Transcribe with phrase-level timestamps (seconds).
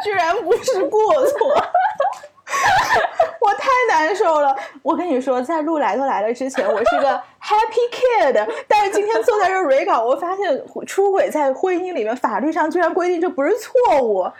[0.00, 1.48] 居然不是过错，
[3.40, 4.54] 我太难受了。
[4.82, 7.08] 我跟你说，在录来都来了之前，我是个
[7.40, 14.30] happy kid， 但是今天坐在这 re 稿，我发现出轨在婚姻里面法律上居然规定这不是错误。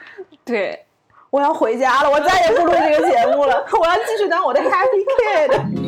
[0.45, 0.85] 对，
[1.31, 5.82] 我要回家了，我再也不录这个节目了，我要继续当我的 happy kid。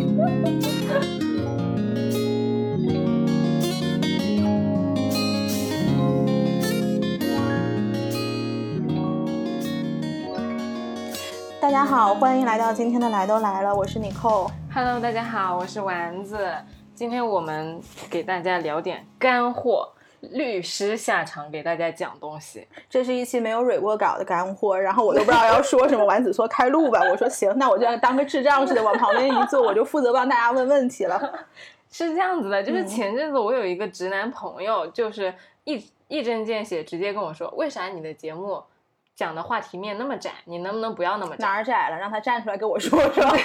[11.74, 14.48] 家好，欢迎来到今天的来都来了，我是妮蔻。
[14.72, 16.38] Hello，大家好，我是丸子。
[16.94, 19.88] 今天我们给大家聊点干货，
[20.20, 22.64] 律师下场给大家讲东西。
[22.88, 26.04] 这是一期没有蕊过稿的干货，然后我都不知道要说什么。
[26.06, 31.44] 丸子说开录吧，我说行，那我就当个智障似的往旁边一坐，我就负责帮大家问问题了。
[31.90, 38.62] 是这样子的，就是嗯前阵子我有一个直男朋友，就是一一针见血，直接跟我说，为啥你的节目
[39.14, 40.30] 讲的话题面那么窄？
[40.44, 41.46] 你能不能不要那么窄？
[41.46, 41.98] 哪儿窄了？
[41.98, 43.24] 让他站出来跟我说说。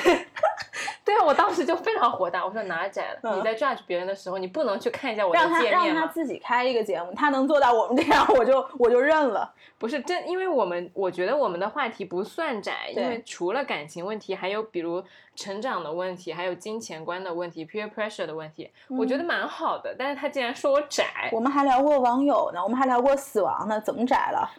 [1.05, 3.19] 对啊，我当时就非常火大，我说哪儿窄了？
[3.23, 5.85] 嗯你在 judge 别人的时候，你不能去看一下我的让他界面吗？
[5.85, 9.51] 让他自己开一个节目，他能做到我们这样，我就我就认了。
[9.79, 15.03] 不是真，因为我们我觉得我们的话题不算窄，因为除了感情问题，还有比如
[15.35, 19.95] 成长的问题，还有金钱观的问题，peer pressure 的问题，我觉得蛮好的。
[19.97, 24.51] 但是他竟然说我窄，我们还聊过网友呢，我们还聊过死亡呢，怎么窄了？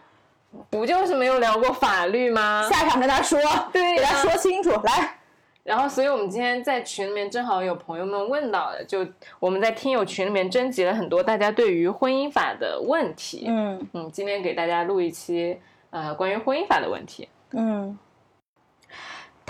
[0.69, 2.67] 不就是没有聊过法律吗？
[2.69, 3.39] 下场跟他说，
[3.71, 4.69] 对啊给他说清楚。
[4.69, 5.19] 来，
[5.63, 9.05] 然后，所以我们今天在群里面正好有朋友们问到的，就
[9.39, 13.45] 我们在听友群里面征集了很多大家对于婚姻法的问题。
[13.47, 17.27] 嗯嗯，今天给大家录一期呃关于婚姻法的问题。
[17.51, 17.97] 嗯。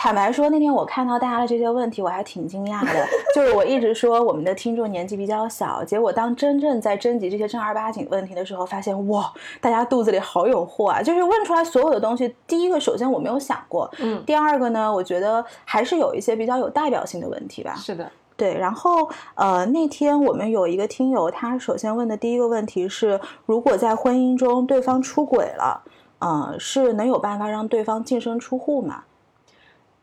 [0.04, 3.08] 坦白说，那天我看到大家的这些问题，我还挺惊讶的。
[3.36, 11.04] 就是我一直说我们的听众年纪比较小，结果当真正在征集这些正儿八经问题的时候，发现哇，大家肚子里好有货啊！
[11.04, 17.76] 就是问出来所有的东西，第一个首先我没有想过，嗯，第二个呢，我觉得还是有一些比较有代表性的问题吧。
[17.76, 25.84] 是的，对，然后呃，那天我们有一个听友，他首先问的第一个问题是，如果在婚姻中对方出轨了，
[26.18, 29.04] 呃，是能有办法让对方净身出户吗？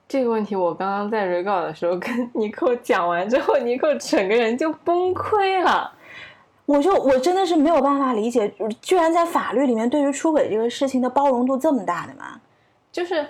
[0.09, 5.93] 这个问题我刚刚在 re 稿的时候跟尼寇讲完之后，尼寇整个人就崩溃了。
[6.65, 12.41] 我就我真的是没有办法理解，居然在法律里面对于出轨这个事情的包容度这么大的吗？
[12.91, 13.27] 就是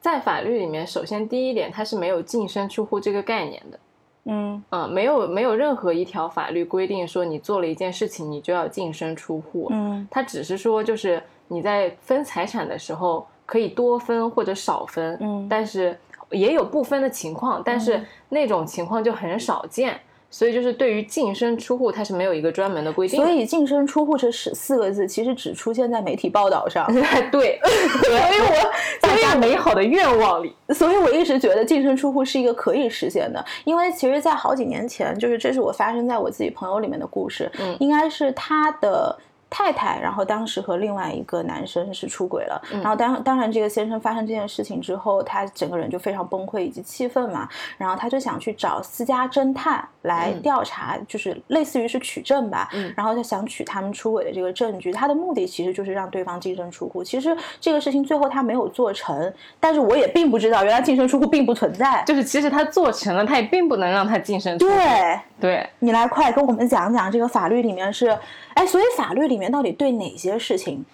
[0.00, 3.78] 在法律里面，首先第一点，它是没有净身出户这个概念的。
[4.24, 15.96] 嗯嗯，没有没有任何一条法律规定说你做了一件事情你就要净身出户，嗯它只是说就是你在分财产的时候可以多分或者少分，嗯但是
[16.30, 19.98] 也有不分的情况，但是那种情况就很少见，
[20.30, 26.86] 所以就是对于净身出户它是没有一个专门的规定的，所以净身出户这四四个字其实只出现在媒体报道上，
[27.30, 27.60] 对，
[28.02, 28.70] 所以我
[29.00, 37.76] 大家美好的愿望里，所以我一直觉得净身出户是一个可以实现的，因为其实，在好几年前，就是这是我发生在我自己朋友里面的故事，嗯。
[37.78, 39.16] 应该是他的。
[39.48, 42.80] 太太，然后当时和另外一个男生是出轨了，嗯。
[42.80, 47.48] 然后当当然这个先生发生这件事情之后，他整个人就非常崩溃以及气愤嘛，
[47.78, 50.42] 然后他就想去找私家侦探来嗯。
[50.42, 52.92] 调查，就是类似于是取证吧，嗯。
[52.96, 57.02] 然后他想取他们出轨的这个证据，他的目的其实就是让对方净身出户。
[57.02, 62.02] 其实这个事情最后他没有做成，但是我也并不知道原来净身出户并不存在。
[62.06, 65.20] 就是其实他做成了，他也并不能让他净身出户，对。
[65.38, 68.08] 对，你来快跟我们讲讲这个法律里面是，
[68.54, 70.84] 哎，所以法律里面到底对哪些事情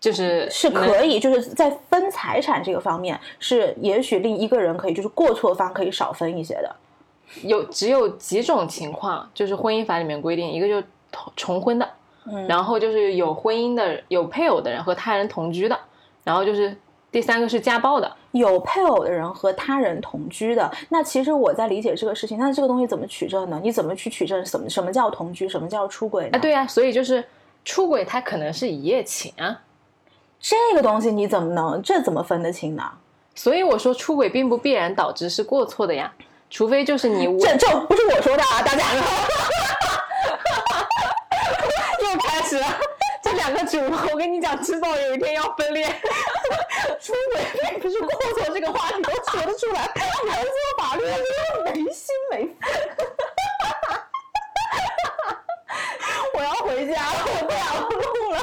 [0.00, 6.74] 就是是可以，就是在分财产这个方面，是也许另一个人可以，就是过错方可以少分一些的。
[7.42, 11.88] 有只有几种情况，就是婚姻法里面规定，一个就是同重婚的，
[12.24, 15.78] 嗯然后就是有婚姻的、有配偶的人和他人同居的，
[16.24, 16.76] 然后就是
[17.12, 18.10] 第三个是家暴的。
[18.32, 23.60] 有配偶的人和他人同居的，那其实我在理解这个事情，那这个东西怎么取证呢？
[23.62, 26.30] 你怎么去取证什么什么叫同居，什么叫出轨呢？
[26.34, 27.24] 啊，对呀、所以就是
[27.64, 29.62] 出轨，他可能是一夜情啊。
[30.40, 32.90] 这个东西你怎么能这怎么分得清呢？
[33.34, 36.12] 所以我说出轨并不必然导致是过错的呀，
[36.50, 38.84] 除非就是你这这不是我说的啊，大家。
[42.02, 42.66] 又开始了。
[43.22, 45.86] 这两个主播，我跟你讲，迟早有一天要分裂。
[47.00, 49.88] 出轨并不是过错这个话你都说得出来，
[50.24, 52.50] 原做法律的真的没心没肺。
[56.40, 57.60] 我要回家了，我不想
[57.90, 58.40] 录了。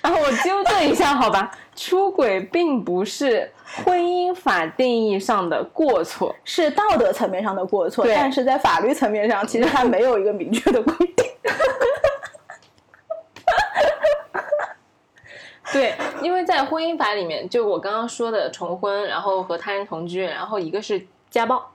[0.00, 3.52] 然后我纠正一下，好吧，出轨并不是
[3.84, 11.26] 婚姻法定义上的过错，是道德层面上的过错，对但是在法律层面上，其实它没有一个明确的规定。
[15.70, 21.72] 对，因为在婚姻法里面，就我刚刚说的重婚，然后和他人同居，然后一个是家暴，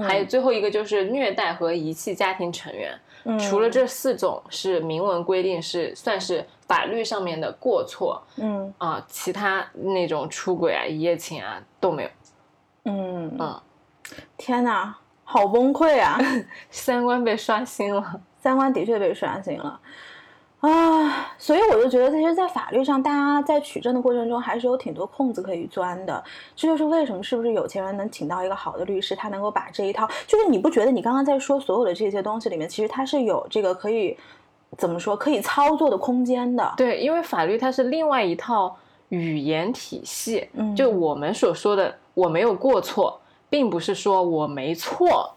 [0.00, 2.92] 还有最后一个就是虐待和遗弃家庭成员。
[3.24, 12.08] 嗯除了这四种是明文规定是算是法律上面的过错嗯啊、其他那种出轨啊、一夜情啊都没有。
[12.84, 13.60] 嗯嗯，
[14.36, 16.18] 天哪，好崩溃啊！
[16.68, 18.20] 三观被刷新了。
[18.40, 19.78] 三观的确被刷新了
[20.62, 26.22] 啊，所以我就觉得，其实，在法律上，大家在取证的过程中，还是有挺多空子可以钻的。
[26.54, 34.16] 这就是为什么，是不是有钱人能请到一个好的律师，他能够把这一套，就是你不觉得你刚刚在说所有的这些东西里面，其实它是有这个可以
[34.78, 36.72] 怎么说，可以操作的空间的。
[36.76, 38.76] 对，因为法律它是另外一套
[39.08, 43.20] 语言体系，嗯就我们所说的我没有过错，
[43.50, 45.34] 并不是说我没错，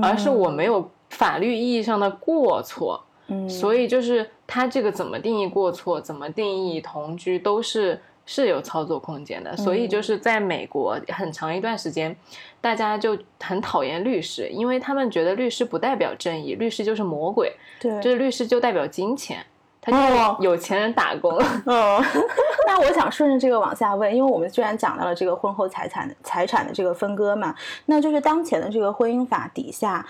[0.00, 3.02] 而是我没有法律意义上的过错。
[3.02, 3.07] 嗯，
[3.48, 9.56] 所以就是他这个怎么定义过错，怎么定义同居，都是是有操作空间的。
[9.56, 12.16] 所以就是在美国很长一段时间，
[12.60, 19.44] 大家就很讨厌律师，因为他们觉得律师不代表正义，律师就是魔鬼，对，就是律师就代表金钱，
[19.80, 21.32] 他哦就有钱人打工。
[21.66, 22.02] 嗯，
[22.66, 27.54] 那我想顺着这个往下问，因为我们虽然讲到了这个婚后财产财产的这个分割嘛，
[27.86, 30.06] 那就是当前的这个婚姻法底下，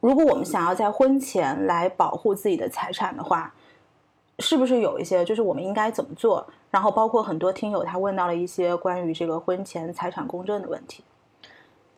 [0.00, 3.52] 如果我们想要在婚前来保护自己的财产的话，
[4.38, 6.46] 是不是有一些就是我们应该怎么做？
[6.70, 11.02] 然后包括很多听友他问到了一些关于这个婚前财产公证的问题。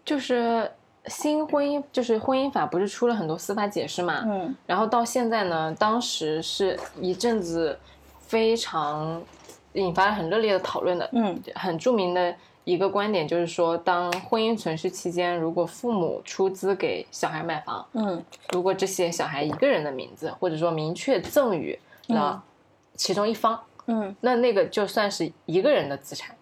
[0.04, 0.70] 就是
[1.06, 4.22] 新婚姻，就是婚姻法不是出了很多司法解释嘛？
[4.26, 7.78] 嗯然后到现在呢，当时是一阵子
[8.20, 9.20] 非常
[9.72, 12.34] 引发了很热烈的讨论的，嗯很著名的
[12.68, 18.22] 一个观点就是说，当婚姻存续期间，如果父母出资给小孩买房，嗯
[18.52, 21.78] 如果这写小孩一个人的名字，或者说明确赠与
[22.08, 22.44] 了
[22.94, 26.36] 其中一方，嗯那那个就算是一个人的资产，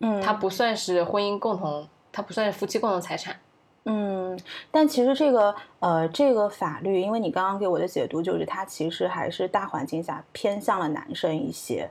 [0.00, 3.36] 嗯，它不算是婚姻共同，它不算是夫妻共同财产。
[3.84, 4.40] 嗯，
[4.70, 11.90] 但其实这个呃，这个法律，因为你刚刚给我的解读就是它其实还是大环境下偏向了男生一些。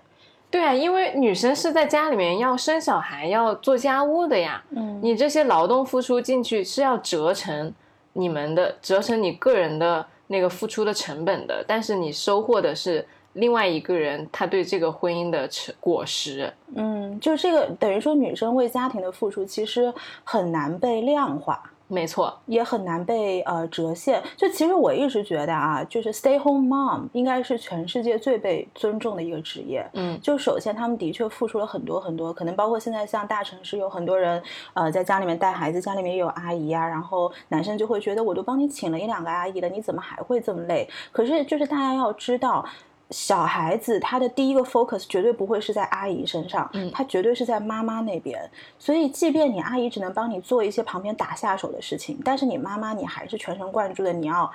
[0.51, 4.61] 对啊，因为女生是在家里面要生小孩、要做家务的呀。
[4.71, 7.73] 嗯你这些劳动付出进去是要折成
[8.13, 16.53] 你们的，折成你个人的那个付出的成本的，但是你收获的是另外一个人他对这个婚姻的成果实。
[16.75, 19.91] 嗯，就这个等于说女生为家庭的付出其实
[20.25, 21.70] 很难被量化。
[21.91, 24.23] 没错，也很难被呃折现。
[24.37, 29.85] 就其实我一直觉得啊，就是 stay home mom 应该是全世界最被尊重的一个职业。
[29.91, 34.41] 嗯，就首先他们的确付出了很多很多，可能包括现在像大城市有很多人
[34.73, 40.89] 呃在家里面带孩子，家里面也有阿姨啊，然后男生就会觉得我都帮你请了一两个阿姨了，你怎么还会这么累？
[41.11, 42.65] 可是就是大家要知道。
[43.11, 48.49] 小孩子他的第一个 focus 绝对不会是在阿姨身上，嗯他绝对是在妈妈那边。
[48.79, 54.51] 所以，即便你阿姨只能帮你做一些旁边打下手的事情，但是你妈妈你还是全神贯注的，你要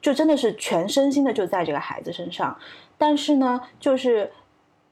[0.00, 2.56] 就真的是全身心的就在这个孩子身上。
[2.96, 4.30] 但是呢，就是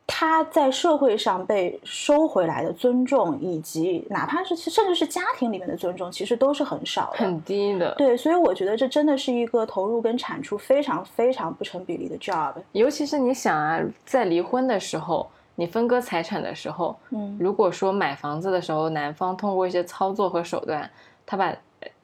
[0.09, 7.19] 他在社会上被收回来的尊重，以及哪怕是甚至是家庭里面的尊重，其实都是很少的。
[7.19, 7.93] 很低的。
[7.97, 12.55] 对，所以我觉得这真的是一个投入跟产出非常非常不成比例的 job。
[12.71, 20.89] 尤其是你想啊，在离婚的时候，你分割财产的时候，嗯如果说买房子的时候，男方通过一些操作和手段，
[21.27, 21.53] 他把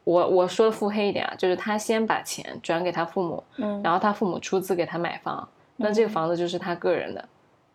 [0.02, 7.24] 我我说的腹黑一点啊，就是他先把钱转给他父母，嗯然后他父母出资给他买房，那这个房子就是他个人的。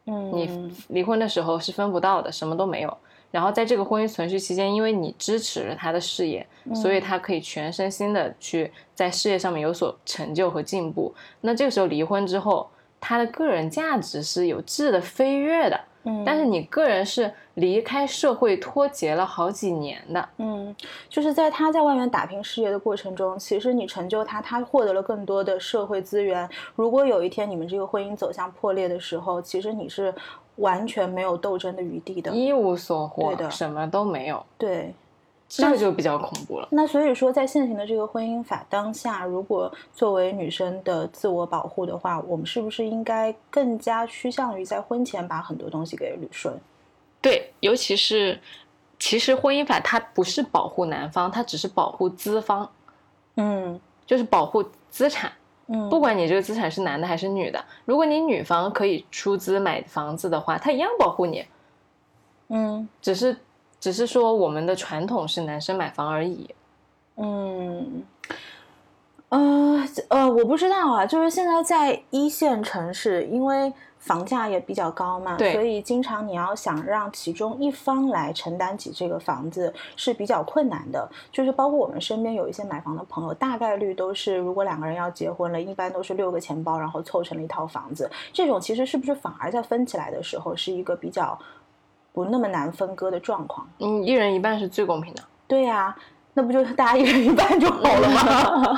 [0.08, 2.98] 嗯，你离婚的时候是分不到的，什么都没有。
[3.30, 11.14] 然后在这个婚姻存续期间，因为你支持了他的事业，所以他可以全身心的去在事业上面有所成就和进步。
[11.42, 12.70] 那这个时候离婚之后，
[13.02, 15.80] 他的个人价值是有质的飞跃的。
[16.08, 16.24] 嗯。
[16.26, 20.76] 但是你个人是离开社会脱节了好几年的，嗯，
[21.10, 26.50] 就是在他在外面打拼事业的过程中，其实你成就他，他获得了更多的社会资源。
[26.76, 30.14] 如果有一天你们这个婚姻走向破裂的时候，其实你是
[30.58, 32.32] 完全没有斗争的余地的。
[32.32, 33.52] 一无所获对，的。
[33.52, 34.94] 什么都没有，对，
[35.50, 36.68] 这个就比较恐怖了。
[36.72, 46.54] 那所以说，在现行的这个婚姻法当下，如果作为女生的自我保护的话，我们是不是应该更加趋向于在婚前把很多东西给捋顺？
[47.22, 48.40] 对，尤其是
[49.00, 52.70] 其实婚姻法它不是保护男方，它只是保护资方，
[53.36, 55.32] 嗯就是保护资产。
[55.68, 61.46] 嗯，不管你这个资产是男的还是女的，如果你女方可以出资买房子的话，它一样保护你，
[62.48, 63.36] 嗯只是
[63.80, 66.50] 只是说我们的传统是男生买房而已。
[67.16, 68.04] 嗯，
[69.30, 81.10] 呃呃，我不知道啊，就是现在在一线城市，因为房价也比较高嘛，对所以经常你要想让其中一方来承担起这个房子是比较困难的。
[81.32, 88.10] 就是包括我们身边有一些买房的朋友，大概率都是如果两个人要结婚了，一般都是六个钱包，然后凑成了一套房子。
[88.32, 91.38] 这种其实是不是反而在分起来的时候是一个比较
[92.18, 93.68] 不那么难分割的状况？
[93.78, 95.22] 嗯，一人一半是最公平的。
[95.48, 95.96] 对呀、
[96.34, 98.74] 那不就大家一人一半就好了吗？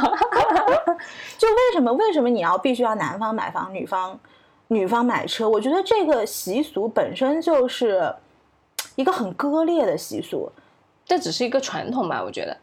[1.39, 4.19] 就为什么为什么你要必须要男方买房，女方
[4.67, 5.47] 女方买车？
[5.47, 8.13] 我觉得这个习俗本身就是
[8.97, 10.51] 一个很割裂的习俗。
[11.05, 12.57] 这只是一个传统吧，我觉得。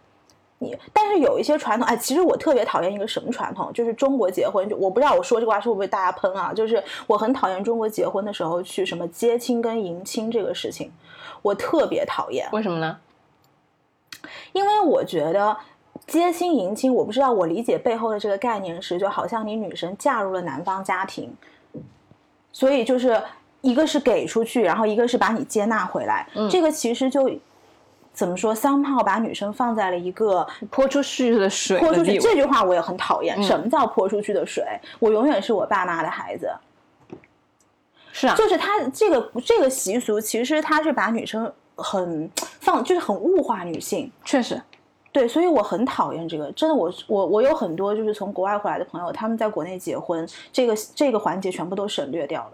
[0.58, 6.52] 你但是有一些传统，哎，其实我特别讨厌一个什么传统，就是中国结婚，就我不知道我说这个话是会不会大家喷啊？
[6.54, 10.90] 就是我很讨厌中国结婚的时候去什么接亲跟迎亲这个事情，
[11.42, 12.48] 我特别讨厌。
[12.52, 12.98] 为什么呢？
[14.52, 15.56] 因为我觉得
[16.06, 21.36] 接亲迎亲，我不知道我理解背后的这个概念是，就好像你女生嫁入了男方家庭，
[22.50, 23.22] 所以就是
[23.60, 27.30] 一个是给出去，然后一个是把你接纳回来，嗯这个其实就
[28.16, 32.16] 怎么说，somehow 把女生放在了一个泼出去的水泼出去。
[32.18, 33.38] 这句话我也很讨厌。
[33.38, 34.64] 嗯什么叫泼出去的水？
[34.98, 36.50] 我永远是我爸妈的孩子。
[38.12, 42.30] 是啊，就是他这个这个习俗，其实他是把女生很
[42.60, 44.10] 放，就是很物化女性。
[44.24, 44.58] 确实，
[45.12, 46.50] 对，所以我很讨厌这个。
[46.52, 52.52] 真的我，我我有很多就是从国外回来的朋友，他们在国内结婚，这个这个环节全部都省略掉了。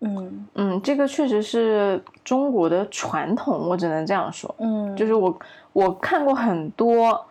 [0.00, 4.54] 嗯嗯，这个确实是中国的传统，我只能这样说。
[4.58, 5.38] 嗯，就是我
[5.72, 7.24] 我看过很多，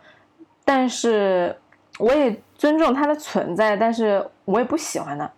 [0.64, 1.56] 但是
[1.98, 5.30] 我也尊重它的存在，但是我也不喜欢它。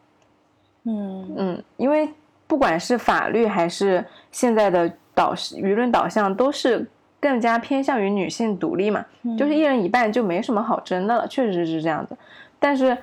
[0.84, 2.08] 嗯嗯，因为
[2.46, 6.88] 不管是法律还是现在的导舆论导向，都是
[7.20, 9.04] 更加偏向于女性独立嘛，
[9.36, 12.16] 就是一人一半就没什么好争的了，确实是这样子。
[12.58, 12.96] 但是，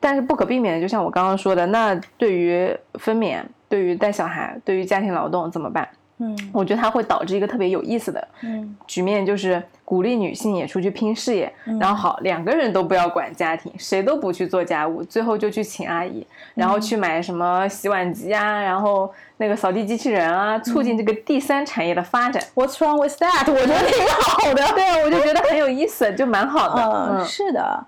[0.00, 5.88] 但是不可避免的，就像我刚刚说的，那对于分娩、对于带小孩、对于家庭劳动怎么办？
[6.18, 16.24] 嗯我觉得它会导致一个特别有意思的嗯局面，就是鼓励女性也出去拼事业，然后好两个人都不要管家庭，谁都不去做家务，最后就去请阿姨，
[16.54, 22.40] 然后去买什么洗碗机啊，然后那个扫地机器人啊，促进这个第三产业的发展。
[22.54, 23.50] ，What's wrong with that？
[23.50, 24.64] 我觉得挺好的。
[24.74, 26.82] 对啊，我就觉得很有意思，就蛮好的。
[26.82, 27.84] 嗯，嗯，是的，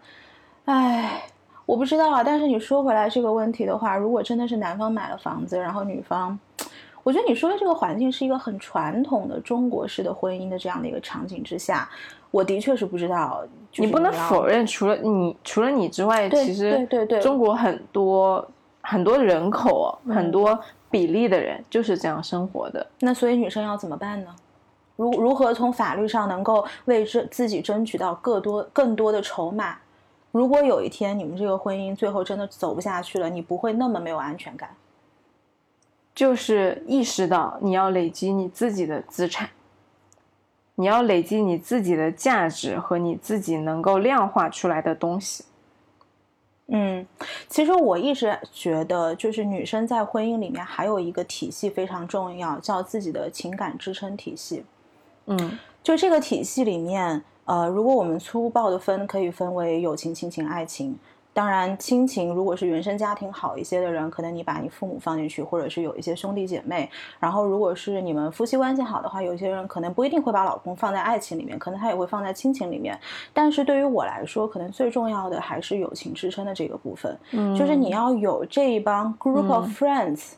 [0.65, 1.23] 唉，
[1.67, 2.23] 我不知道啊。
[2.25, 6.39] 但是你说回来这个问题的话，如果真的是男方买了房子，然后女方，
[7.03, 11.89] 我觉得你说的这个环境是一个很传统的中国式的婚姻的这样的一个场景之下，
[12.31, 13.45] 我的确是不知道。
[13.71, 18.49] 就是你不能否认，除了你除了你之外，其实对对对中国很多
[18.83, 20.59] 很多人口，嗯很多
[20.91, 22.87] 比例的人就是这样生活的。
[23.01, 24.31] 那所以女生要怎么办呢？
[24.97, 29.77] 如如何从法律上能够为这自己争取到更多更多的筹码？
[30.35, 34.75] 如果有一天你们这个婚姻最后真的走不下去了，你不会那么没有安全感。
[36.13, 39.51] 就是意识到你要累积你自己的资产，
[40.75, 45.45] 你要累积你自己的价值和你自己能够量化出来的东西。
[46.67, 47.07] 嗯，
[47.49, 54.65] 其实我一直觉得，就是女生在婚姻里面还有一个体系非常重要，叫自己的情感支撑体系。
[55.27, 60.97] 嗯就这个体系里面，呃，如果我们粗暴的分，可以分为友情、亲情、爱情。
[61.35, 66.89] 当然，亲情如果是原生家庭好一些的人，可能你把你父母放进去，或者是有一些兄弟姐妹。
[67.19, 72.97] 然后，如果是你们夫妻关系好的话，有些人可能不一定会把老公放在爱情里面，可能他也会放在亲情里面。
[73.33, 77.19] 但是对于我来说，可能最重要的还是友情支撑的这个部分。
[77.33, 80.35] 嗯，就是你要有这一帮 group of friends，、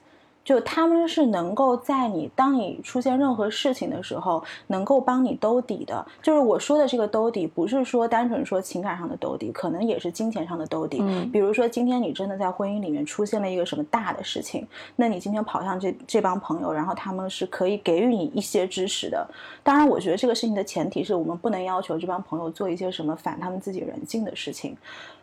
[0.47, 6.07] 就他们是能够在你当你出现任何事情的时候，能够帮你兜底的。
[6.23, 10.99] 就是我说的这个兜底，不是说单纯说情感上的兜底，可能也是金钱上的兜底。
[11.00, 19.26] 嗯比如说今天你真的在婚姻里面出现了一个什么大的事情，那你今天跑向这这帮朋友，然后他们是可以给予你一些支持的。
[19.65, 24.76] 当然，我觉得这个事情的前提是我们不能要求这帮朋友做一些什么反他们自己人性的事情。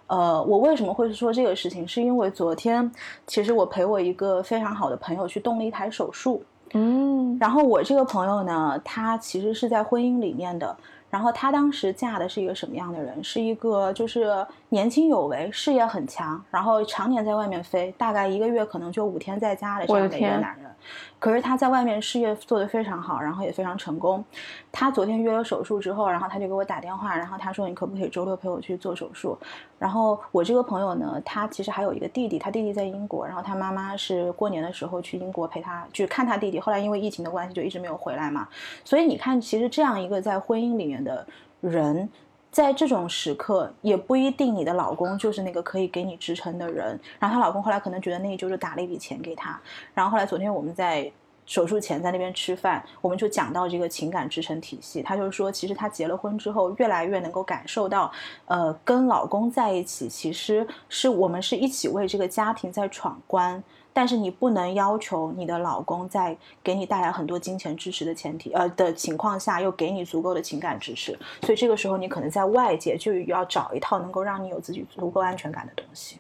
[0.08, 1.88] 呃，我为什么会说这个事情？
[1.88, 2.92] 是因为昨天
[3.26, 6.44] 其实我陪我一个非常好的朋友去动了一台手术，
[6.74, 10.76] 嗯然后我这个朋友呢，他其实是在婚姻里面的。
[11.10, 13.24] 然后他当时嫁的是一个什么样的人？
[13.24, 14.44] 是一个就是
[14.74, 20.72] 年轻有为、事业很强，然后常年在外面飞，大概一个月可能就五天在家的这样的一个男人。
[21.20, 24.26] 可是他在外面事业做得非常好，然后也非常成功。
[24.72, 29.38] 他昨天约了手术之后，然后他就给我打电话，然后他说你可不可以周六陪我去做手术？
[29.78, 38.48] 然后我这个朋友呢，他其实还有一个弟弟，他弟弟在英国，然后他妈妈是过年的时候去英国陪他去看他弟弟，后来因为疫情的关系就一直没有回来嘛。
[38.84, 41.26] 所以你看，其实这样一个在婚姻里面的
[41.62, 42.10] 人。
[42.54, 46.98] 在这种时刻，也不一定你的老公就是那个可以给你支撑的人。
[47.20, 49.60] 然后她老公后来可能觉得内疚，就打了一笔钱给她。
[49.96, 51.12] 然后后来昨天我们在
[51.48, 55.02] 手术前在那边吃饭，我们就讲到这个情感支撑体系。
[55.02, 58.12] 她就是说，其实她结了婚之后，越来越能够感受到，
[58.46, 63.64] 呃，跟老公在一起，其实是我们是一起为这个家庭在闯关。
[63.94, 71.18] 但是你不能要求你的老公在给你带来很多金钱支持的前提，呃的情况下，又给你足够的情感支持。
[71.42, 76.18] 所以这个时候，你可能在外界就要找一套能够让你有自己足够安全感的东西。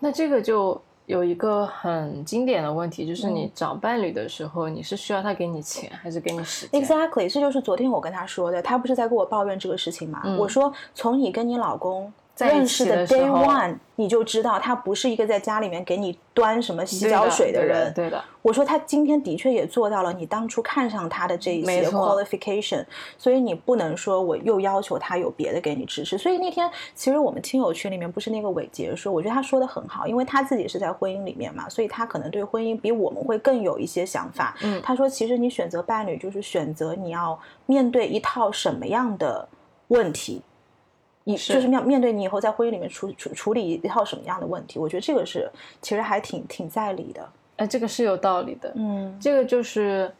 [0.00, 8.60] 那这个就有一个很经典的问题，就是你找伴侣的时候，你是需要他给你钱，还是给你时间？Exactly，这就是昨天我跟他说的。
[8.60, 10.22] 他不是在跟我抱怨这个事情吗？
[10.36, 12.12] 我说，从你跟你老公。
[12.36, 17.92] 认识的 day one，你就知道他不是一个在家里面给你端什么洗脚水的人。
[17.94, 22.84] 对的，我说他今天的确也做到了你当初看上他的这一些 qualification，
[23.16, 26.18] 所以你不能说我又要求他有别的给你支持。
[26.18, 34.56] 所以那天其实我们亲友群里面不是那个伟杰说，我觉得他说的很好，因为他自己是在婚姻里面嘛，所以他可能对婚姻比我们会更有一些想法。
[34.62, 39.48] 嗯，他说其实你选择伴侣就是选择你要面对一套什么样的
[39.88, 40.42] 问题。
[41.26, 44.78] 你就是面面对你以后在婚姻里面处处处理一套什么样的问题？
[44.78, 45.50] 我觉得这个是
[45.80, 47.26] 其实还挺挺在理的。
[47.56, 48.70] 哎，这个是有道理的。
[48.74, 50.12] 嗯，这个就是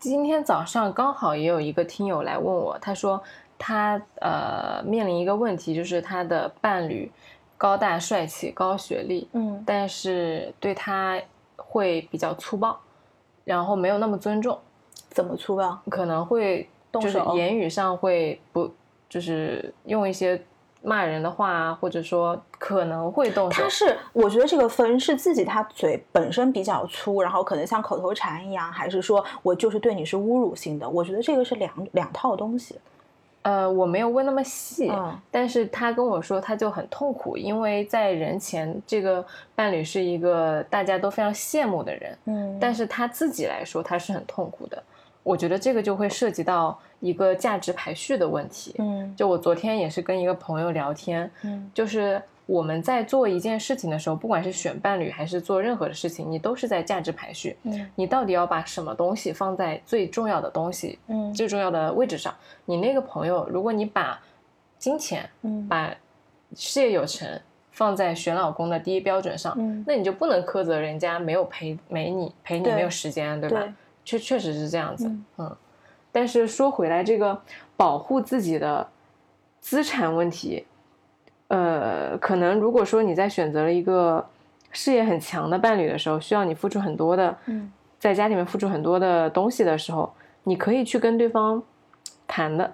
[0.00, 3.22] 今天早上刚好也有一个听友来问我，他说
[3.56, 7.08] 他呃面临一个问题，就是他的伴侣
[7.56, 11.20] 高大帅气、高学历，嗯，但是对他
[11.54, 12.76] 会比较粗暴，
[13.44, 14.58] 然后没有那么尊重。
[15.10, 15.78] 怎么粗暴？
[15.88, 18.68] 可能会就是言语上会不。
[19.10, 20.38] 就是用一些
[20.82, 23.62] 骂人的话，或者说可能会动手。
[23.62, 30.88] 他是，我觉得这个分是自己他嘴本身比较粗，然后可能像口头禅一样，还是说我就是对你是侮辱性的？
[30.88, 32.78] 我觉得这个是两两套东西。
[33.42, 34.92] 呃，我没有问那么细，
[35.30, 44.82] 但是他跟我说他就很痛苦，因为在人前这个伴侣是一个大家都非常羡慕的人，嗯，但是他自己来说他是很痛苦的。
[45.28, 48.74] 我觉得这个就会涉及到一个价值排序的问题。
[48.78, 57.54] 嗯，就我昨天也是跟一个朋友聊天，嗯，就是我们在做一件事情的时候，不管是选伴侣还是做任何的事情，你都是在价值排序。
[57.64, 62.34] 嗯，你到底要把什么东西放在最重要的东西，嗯，最重要的位置上？
[62.64, 64.18] 你那个朋友，如果你把
[64.78, 65.94] 金钱，嗯，把
[66.54, 67.28] 事业有成
[67.70, 73.74] 放在选老公的第一标准上，嗯，那你就不能苛责人家没有陪没你陪你没有时间，对吧？
[74.08, 75.54] 确确实是这样子，嗯，
[76.10, 77.38] 但是说回来，这个
[77.76, 78.88] 保护自己的
[79.60, 80.64] 资产问题，
[81.48, 84.24] 呃，可能如果说你在选择了一个
[84.72, 90.10] 事业很强的伴侣的时候，需要你付出很多的，嗯，在家里面付出很多的东西的时候，
[90.44, 91.62] 你可以去跟对方
[92.26, 92.72] 谈的。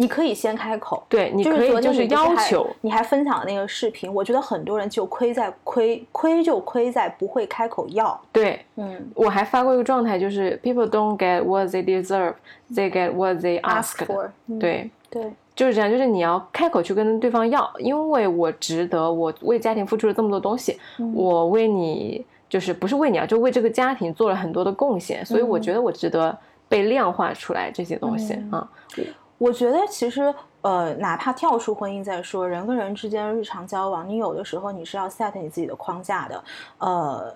[0.00, 2.64] 你可以先开口，对，你可以就是要求。
[2.82, 8.18] 你还分享了那个视频，我觉得很多人就亏在亏亏就亏在不会开口要。
[8.30, 12.34] 对，嗯，我还发过一个状态，就是 people don't get what they deserve,
[12.72, 14.30] they get what they ask for。
[14.60, 20.78] 对对，就是这样，就是你要开口去跟对方要，因为我值得，我为家庭付出了这么多东西，
[21.12, 28.68] 我为你就是不是为你啊，就为这个家庭做了很多的贡献，所以我觉得我值得被量化出来这些东西啊。
[29.38, 36.44] 我觉得其实，呃，哪怕跳出婚姻再说，人跟人之间日常交往，你有的时候你是要 set 你自己的框架的。
[36.78, 37.32] 呃，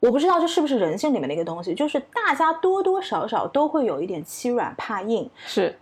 [0.00, 5.28] 我不知道这是不是人性里面的一个东西，就是大家多多少少都会有一点欺软怕硬。
[5.46, 5.74] 是，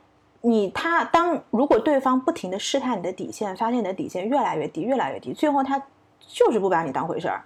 [0.42, 5.82] 你他当如果对方不停的试探你的底线，发现你的底线越来越低，越来越低，最后他
[6.20, 7.42] 就是不把你当回事儿。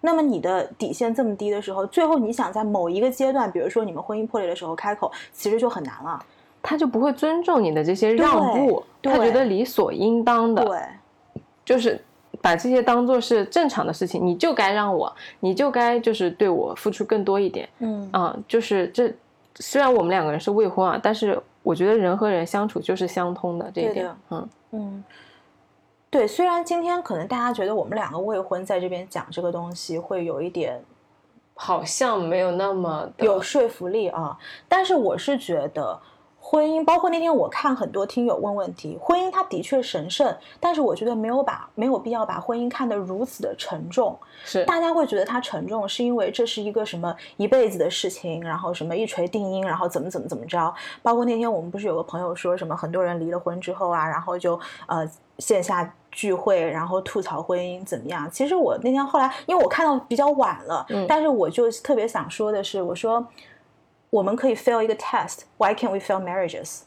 [0.00, 6.24] 那么你的底线这么低的时候，最后你想在某一个阶段，比如说你们婚姻破裂的时候开口，其实就很难了。
[6.68, 10.80] 他就不会尊重你的这些让步，他觉得理所应当的，对，
[11.64, 12.02] 就是
[12.42, 18.08] 把这些当做是正常的事情，你就该让我，你就该就是对我付出更多一点，嗯。
[18.10, 19.14] 啊，就是这
[19.60, 24.48] 虽然我们两个人是未婚啊，但是我觉得人和人相处就是相通的这一点，嗯。
[24.72, 25.04] 嗯，
[26.10, 30.82] 对，虽然今天可能大家觉得我们两个未婚在这边讲这个东西会有一点，
[31.54, 34.36] 好像没有那么有说服力啊，
[34.68, 36.00] 但是我是觉得。
[36.48, 44.16] 婚姻包括那天我看很多听友问问题，婚姻它的确神圣，但是我觉得没有把没有必要把婚姻看得如此的沉重。
[44.44, 50.72] 是大家会觉得它沉重，是因为这是一个什么一辈子的事情，然后什么一锤定音，然后怎么怎么怎么着。
[51.02, 54.56] 包括那天我们不是有个朋友说什么很多人离了婚之后啊，然后就
[54.86, 55.04] 呃
[55.40, 58.30] 线下聚会，然后吐槽婚姻怎么样？
[58.30, 63.26] 其实我那天后来因为我看到比较晚了，嗯，但是我就特别想说的是，我说。
[64.16, 66.78] 我们可以 fail 一个 test，Why can't we fail marriages？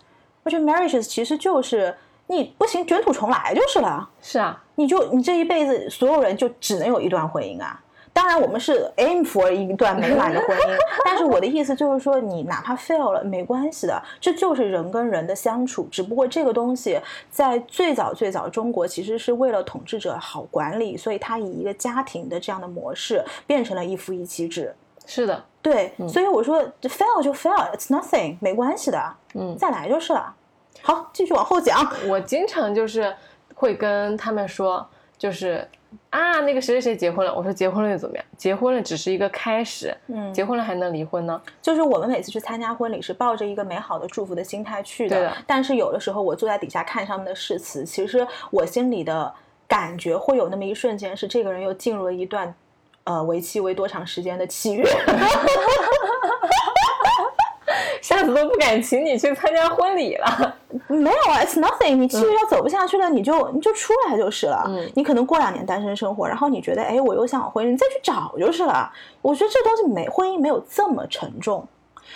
[0.42, 4.10] 我觉得 marriages 其实就是你不行，卷土重来就是了。
[4.20, 7.80] 是啊，你就你这一辈子，所有人就只能有一段婚姻啊。
[8.12, 15.88] 当然，我们是 aim for 一段美满的婚姻， 但是我的意思就是说，你哪怕 fail 了没关系的，这就是人跟人的相处。
[15.92, 24.74] 只不过这个东西在最早最早中国其实是为了统治者好管理，所以它以一个家庭的这样的模式变成了一夫一妻制。
[25.06, 30.34] 是的，对，所以我说 fail 就 fail，it's nothing，没关系的，嗯，再来就是了。
[30.82, 31.86] 好，继续往后讲。
[32.08, 33.13] 我经常就是
[33.56, 35.67] 会跟他们说，就是
[36.10, 37.36] 啊，那个谁谁谁结婚了。
[37.36, 38.26] 我说结婚了又怎么样？
[38.38, 41.41] 结婚了只是一个开始，嗯结婚了还能离婚呢？
[41.62, 49.34] 就是我们每次去参加婚礼是抱着一个美好的祝福的心态去的，但是有的时候我坐在底下看上面的誓词，其实我心里的
[49.67, 52.56] 感觉会有那么一瞬间是这个人又进入了一段。
[53.10, 54.86] 呃，为期为多长时间的契约？
[58.04, 60.56] 下次都不敢请你去参加婚礼了。
[60.88, 61.95] 没有啊，it's nothing。
[61.95, 64.63] 你契约要走不下去了，你就你就出来就是了。
[64.67, 68.91] 嗯你可能过两年单身生活，然后你觉得，哎，我又想往婚姻，你再去找就是了。
[69.24, 71.67] 我觉得这东西没婚姻没有这么沉重，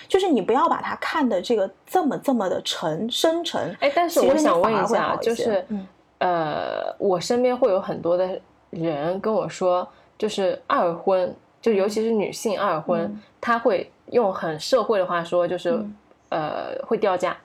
[0.07, 3.75] 就是你不要把它看的这个这么这么的沉深沉。
[3.79, 5.87] 哎，但是我想问一下，一就是嗯
[6.19, 15.95] 呃，我身边会有很多的人跟我说，就是二婚，就尤其是女性二婚，嗯她会用很社会的话说，就是、嗯
[16.29, 17.37] 呃会掉价，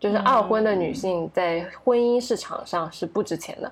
[0.00, 3.70] 就是二婚的女性在婚姻市场上是不值钱的。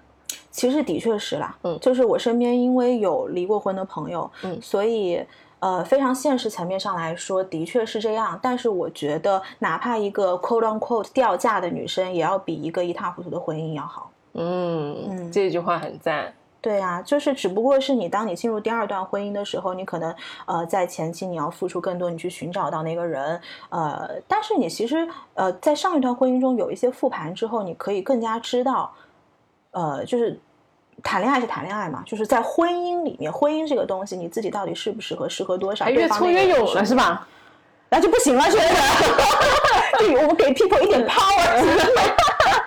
[0.51, 5.25] 其实的确是啦，嗯就是我身边因为有离过婚的朋友，嗯所以
[5.61, 8.39] 呃，非常现实层面上来说，的确是这样。
[8.43, 14.11] 但是我觉得，哪怕一个 quote on quote 掉价的女生，也要比一个一塌糊涂的婚姻要好。
[14.35, 16.35] 嗯，嗯这句话很赞。
[16.63, 20.15] 对啊，就是只不过是你当你进入第二段婚姻的时候，你可能
[20.47, 28.95] 呃在前期你要付出更多，你去寻找到那个人，呃，但是你其实呃在上一段婚姻中有一些复盘之后，你可以更加知道，
[29.73, 30.39] 呃，就是
[31.03, 37.27] 谈恋爱是谈恋爱嘛，就是在婚姻里面，婚姻这个东西你自己到底适不适合，适合多少，哎，越挫越勇了是吧？
[37.89, 38.71] 那就不行了，觉得，
[39.99, 42.62] 对，我们给 people 一点 power。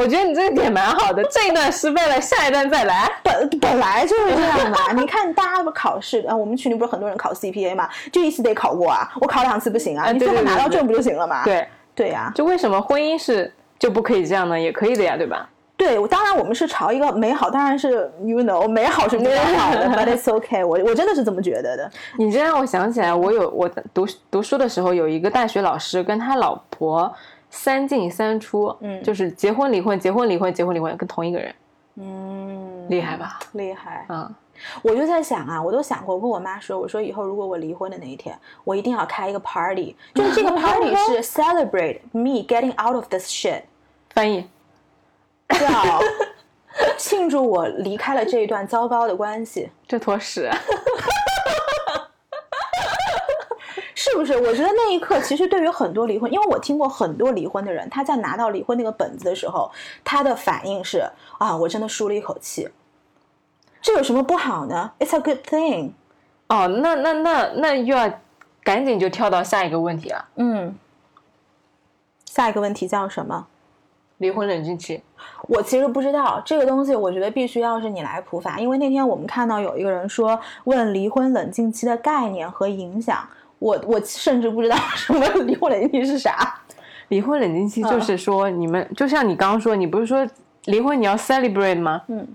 [0.00, 3.10] 我觉得你这个点蛮好的， 这一段失败了，下一段再来。
[3.22, 11.44] 本本来就是这样嘛， 你看大家不考试，啊，我们群里不是很多人考 CPA 嘛，就一次得考过啊，我考两次不行啊，啊你最后拿到证不就行了嘛？
[11.44, 14.58] 对，对呀、就为什么婚姻是就不可以这样呢？
[14.58, 15.46] 也可以的呀，对吧？
[15.76, 21.90] 对，我当然我们是朝一个美好，当然是 you know 美好是比较好的， but it's okay，我我真的是这么觉得的。
[22.18, 27.10] 你这让我想起来，我有我读读书的时候，有一个大学老师跟他老婆
[27.50, 31.54] 三进三出，嗯就是结婚离婚，结婚离婚，结婚离婚，跟同一个人，
[31.96, 33.38] 嗯，厉害吧？
[33.52, 34.06] 厉害。
[34.08, 34.30] 啊、
[34.82, 43.62] 我就在想啊，我都想过，我跟我妈说，我说以后如果我离婚的那一天，我一定要开一个 party， 就是这个 party 是 celebrate me getting out of this shit，
[44.14, 44.48] 翻译
[45.48, 46.00] 叫
[46.96, 49.68] 庆祝我离开了这一段糟糕的关系。
[49.88, 50.48] 这坨屎，
[54.10, 54.36] 是不是？
[54.36, 59.70] 我觉得那一刻，其实对于很多离婚，因为我听过很多离婚的人，他在拿到离婚那个本子的时候，
[60.02, 62.68] 他的反应是啊，我真的舒了一口气。
[63.80, 65.92] 这有什么不好呢？It's a good thing。
[66.48, 68.12] 哦，那那那那又要
[68.62, 70.76] 赶紧就跳到下一个问题了，嗯。
[72.26, 73.46] 下一个问题叫什么？
[74.18, 75.02] 离婚冷静期。
[75.48, 83.26] 我其实不知道这个东西，我觉得必须要是你来普法，因为那天我们看到有一个人说问离婚冷静期的概念和影响，
[83.60, 86.60] 我我甚至不知道 什么离婚冷静期是啥。
[87.08, 90.26] 离婚冷静期嗯就是说，你们、就像你刚刚说，你不是说
[90.64, 92.02] 离婚你要 celebrate 吗？
[92.08, 92.26] 嗯，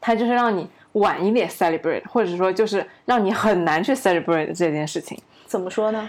[0.00, 5.18] 他就是让你晚一点 celebrate，或者说就是让你很难去 celebrate 这件事情。
[5.46, 6.08] 怎么说呢？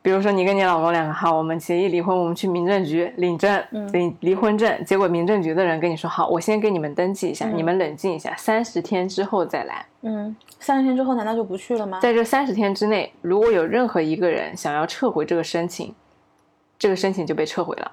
[0.00, 9.84] 比如说你跟你老公两个好，我们协议离婚，我们去民政局领证，领离婚证，结果民政局的人跟你说好，我先给你们登记一下，你们冷静一下，三十天之后再来。
[10.02, 11.98] 嗯，三十天之后难道就不去了吗？
[12.00, 15.94] 在这三十天之内，如果有任何一个人想要撤回这个申请，
[16.78, 17.92] 这个申请就被撤回了。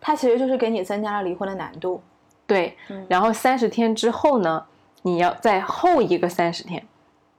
[0.00, 2.02] 他其实就是给你增加了离婚的难度。
[2.46, 2.76] 对，
[3.08, 4.64] 然后三十天之后呢，
[5.02, 6.84] 你要在后一个三十天，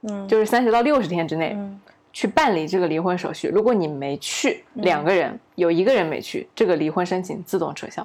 [0.02, 1.80] 嗯，就是三十到六十天之内，嗯
[2.18, 3.46] 去办理这个离婚手续。
[3.46, 8.04] 如果你没去，两个人有一个人没去，这个离婚申请自动撤销。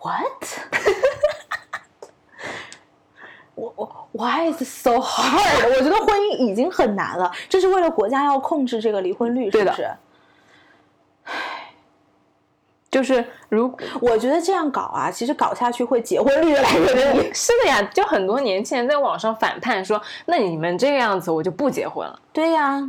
[0.00, 0.44] What？
[3.54, 5.68] 我我 Why is it so hard？
[5.68, 9.88] 我觉得婚姻已经很难了，这是为了国家要控制这个离婚率，是对的不是？
[12.94, 17.34] 就是如我觉得这样搞啊，其实搞下去会结婚率越来越低。
[17.34, 22.16] 是的呀，就很多年轻人在网上反叛说，那你们这个样子我就不结婚了。
[22.32, 22.80] 对呀、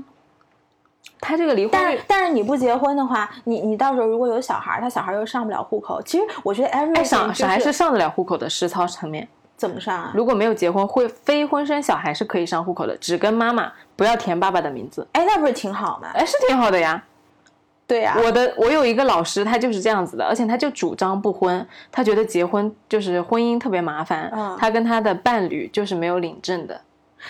[1.19, 5.99] 他这个离婚率但是，但是你不结婚的话，你你到时候如果有小孩儿，他小孩儿又上不了户口。
[6.03, 9.27] 其实我觉得 everything 上就还是上得了户口的实操层面。
[9.57, 10.11] 怎么上啊？
[10.13, 15.07] 如果没有结婚，会非婚生小孩是可以上户口的，只跟妈妈，不要填爸爸的名字。
[15.13, 16.09] 哎，那不是挺好吗？
[16.13, 17.01] 哎，是挺好的呀。
[17.87, 26.81] 对呀、我的我有一个老师，他就是这样子的，而且他就主张不婚，他觉得结婚就是婚姻特别麻烦，嗯他跟他的伴侣就是没有领证的。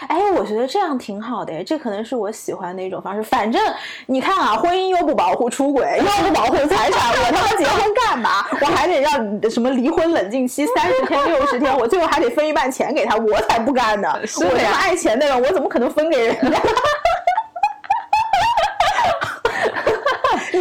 [0.07, 3.23] 哎，我觉得这样挺好的哎，这可能是我喜欢的一种方式。
[3.23, 3.61] 反正
[4.07, 8.45] 你看啊，婚姻又不保护出轨，又不保护财产，我他妈结婚干嘛？
[8.59, 14.09] 我还得让什么离婚冷静期三十天、六十天，我最后还得分一半钱给他，我才不干呢！
[14.19, 16.61] 我这么爱钱的人，我怎么可能分给人家？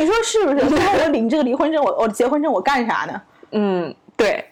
[0.05, 0.69] 你说是不是？
[0.77, 3.23] 那我领这个离婚证，我我结婚证我干啥呢？
[3.53, 4.45] 嗯，对，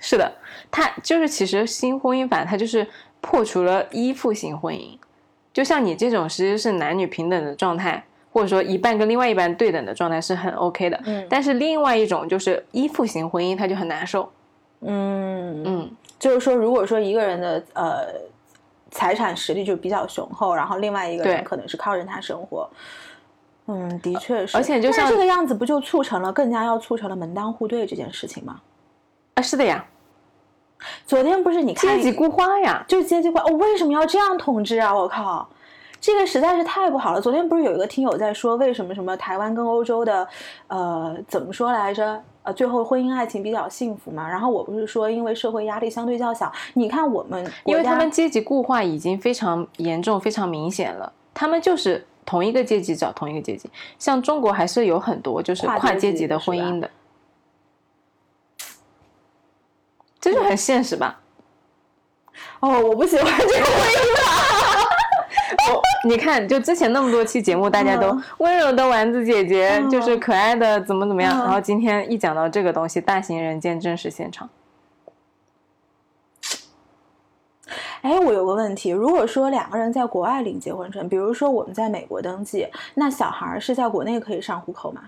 [0.00, 0.30] 是的，
[0.70, 2.86] 他就是其实新婚姻法它就是
[3.20, 4.98] 破除了依附型婚姻，
[5.52, 11.00] 就像你这种其实是男女平等的状态，或者说一半跟另外一半对等的状态是很 OK 的。
[11.04, 14.30] 嗯但是另外一种就是依附型婚姻，他就很难受。
[14.80, 18.06] 嗯嗯，就是说，如果说一个人的呃
[18.90, 22.68] 财产实力就比较雄厚，然后另外一个人对可能是靠着他生活，
[23.66, 24.56] 嗯，的确是。
[24.56, 28.60] 而且就像这个样子，不就促成了更加要促成了门当户对这件事情吗？
[29.34, 29.84] 啊，是的呀，
[31.06, 32.84] 昨天不是你看阶级固化呀。
[32.88, 34.94] 就阶级化，我、为什么要这样统治啊？
[34.94, 35.48] 我靠！
[36.00, 37.20] 这个实在是太不好了。
[37.20, 40.26] 昨天不是有一个听友在说，为什么什么台湾跟欧洲的，
[40.66, 42.20] 呃，怎么说来着？
[42.42, 44.28] 呃，最后婚姻爱情比较幸福嘛。
[44.28, 46.50] 然后我不是说，因为社会压力相对较小。
[46.74, 53.70] 你看我们因为他们阶级固化已经非常严重、非常明显了，他们就是同一个阶级找同一个阶级。
[53.98, 56.90] 像中国还是有很多就是跨阶级的婚姻的，
[60.20, 61.20] 这就很现实吧？
[62.60, 64.32] 哦，我不喜欢这个婚姻法。
[66.04, 74.48] 你看，就之前那么多期节目，大家都嗯温柔的丸子姐姐，嗯就是可爱的怎么怎么样，嗯然后今天一讲到这个东西，大型人间真实现场。
[78.02, 85.02] 哎，我有个问题，如果说两个人在国外领结婚证，比如说我们在美国登记，那小孩儿是在国内可以上户口吗？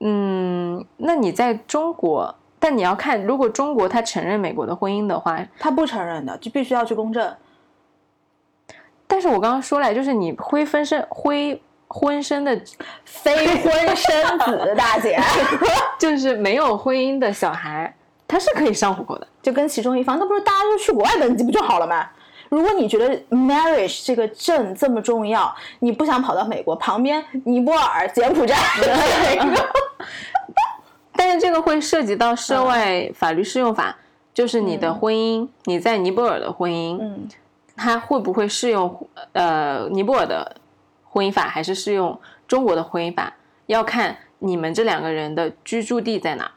[0.00, 7.34] 嗯，那你在中国，但你要看，如果中国他承认美国的婚姻的话，他不承认的，就必须要去公证。
[9.06, 12.60] 但是我刚刚说了，就是你灰分身灰婚生的，
[13.06, 15.18] 非婚生子，大姐，
[15.98, 17.92] 就是没有婚姻的小孩，
[18.28, 19.26] 他是可以上户口的。
[19.42, 22.06] 就跟其中一方，那不是大家就去国外登记不就好了吗？
[22.50, 29.68] 如果你觉得 marriage 这个证这么重要，你不想跑到美国旁边尼泊尔、柬埔寨那个，
[31.12, 33.96] 但是这个会涉及到涉外法律适用法，
[34.32, 37.28] 就是你的婚姻，你在尼泊尔的婚姻，嗯
[37.76, 40.56] 它会不会适用呃尼泊尔的
[41.04, 43.34] 婚姻法，还是适用中国的婚姻法？
[43.66, 46.50] 要看你们这两个人的居住地在哪。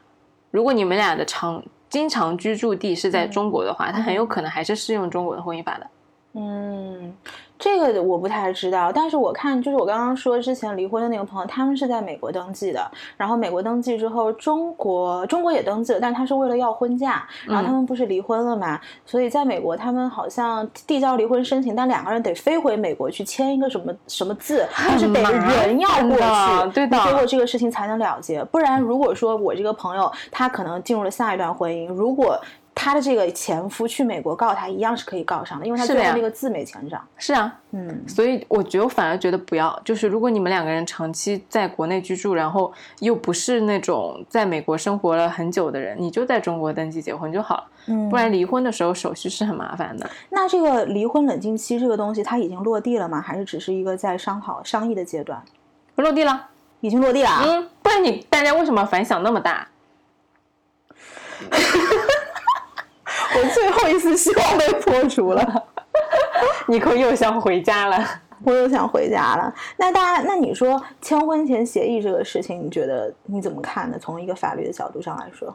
[0.52, 5.88] 如果你们俩的常经常居住地是在中国的话，他很有可能还是适用中国的婚姻法的。
[6.34, 7.14] 嗯，
[7.60, 32.40] 这个我不太知道，但是我看就是我刚刚说之前离婚的那个朋友，他们是在美国登记的，然后美国登记之后，中国中国也登记了，但他是为了要婚假，然后他们不是离婚了嘛，所以在美国他们好像递交离婚申请，但两个人得飞回美国去签一个什么什么字，就是得人要过去，对的结果这个事情才能了结，不然如果说我这个朋友他可能进入了下一段婚姻，如果
[32.74, 37.06] 他的这个前夫去美国告他，一样是可以告上的，因为他最后那个字没签上。
[37.18, 50.10] 是啊，嗯，所以我觉得我反而觉得不要，就是如果你们两个人长期在国内居住，然后又不是那种在美国生活了很久的人，你就在中国登记结婚就好了，嗯不然离婚的时候手续是很麻烦的。
[50.30, 53.22] 那这个离婚冷静期这个东西，它已经落地了吗？
[53.22, 55.44] 还是只是一个在商讨商议的阶段？
[55.98, 56.48] 落地了，
[56.80, 57.44] 已经落地了啊。
[57.46, 59.68] 嗯，不然你大家为什么反响那么大？
[63.36, 65.64] 我最后一丝希望被破除了，
[66.68, 68.06] 尼克又想回家了。
[68.44, 69.54] 我又想回家了。
[69.78, 73.98] 那大家，那你说签婚前协议这个事情，你觉得你怎么看呢？
[74.02, 75.54] 从一个法律的角度上来说，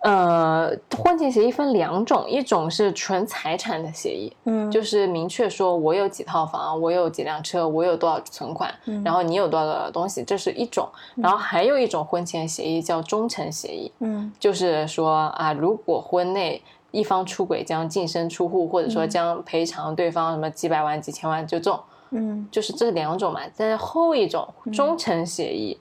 [0.00, 10.88] 呃，婚前协议分两种，一种是纯财产的协议，嗯就是明确说我有几套房，我有几辆车，我有多少存款，嗯然后你有多少东西，这是一种。
[11.14, 16.60] 然后还有一种婚前协议叫忠诚协议，嗯就是说啊，如果婚内
[16.96, 21.78] 一方出轨将净身出户，或者说将赔偿对方什么几百万、几千万就这种，
[22.10, 23.42] 嗯就是这两种嘛。
[23.54, 25.78] 但是后一种忠诚协议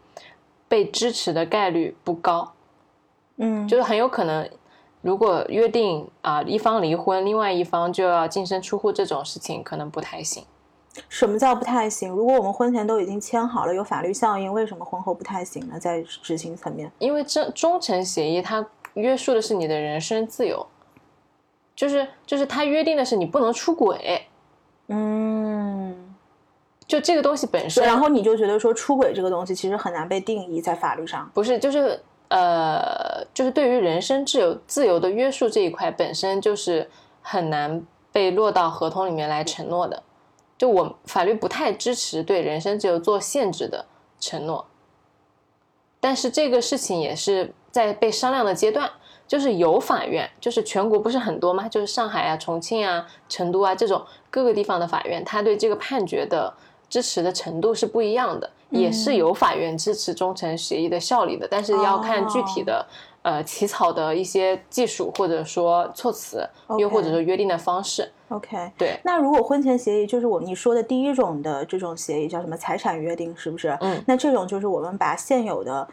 [0.67, 2.51] 被支持的概率不高，
[3.37, 4.49] 嗯，就是很有可能，
[5.01, 10.43] 如果约定啊、一方离婚，另外一方就要净身出户这种事情可能不太行。
[11.07, 12.09] 什么叫不太行？
[12.09, 15.79] 如果我们婚前都已经签好了，有法律效应，为什么婚后不太行呢？
[15.79, 20.65] 在执行层面，因为这忠诚协议它约束的是你的人身自由，
[21.75, 24.27] 就是就是他约定的是你不能出轨，
[24.87, 26.15] 嗯，
[26.87, 36.89] 就这个东西本身，然后你就觉得说出轨这个东西其实很难被定义在法律上，不是就是呃，就是对于人身自由自由的约束这一块本身就是
[37.21, 40.03] 很难被落到合同里面来承诺的。
[40.57, 43.85] 就我法律不太支持对人身自由做限制的
[44.21, 44.65] 承诺，
[45.99, 48.89] 但是这个事情也是在被商量的阶段，
[49.27, 51.67] 就是有法院，就是全国不是很多吗？
[51.67, 56.53] 就是上海啊、重庆啊、成都啊这种各个地方的法院，他对这个判决的
[56.89, 62.85] 支持的程度是不一样的，也是有法院支持忠诚协议的效力的，但是要看具体的
[63.23, 68.11] 呃起草的一些技术或者说措辞，又或者说约定的方式。
[68.29, 73.77] OK，对，那如果婚前协议就是我你说的第一种的这种协议，叫什么财产约定，是不是？
[73.81, 75.87] 嗯，那这种就是我们把现有的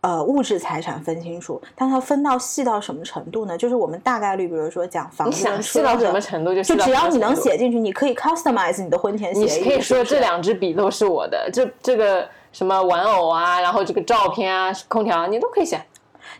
[0.00, 3.58] 呃物质财产分清楚，但它分到细到什么程度呢？
[3.58, 9.62] 就是我们大概率，比如说讲房你子细到什么程度就就只要你能写进去，你可以 customize 你的婚前协议。
[9.62, 15.80] 你可以说这两支笔都是我的，这这个什么玩偶啊，然后这个照片啊，空调啊你都可以写。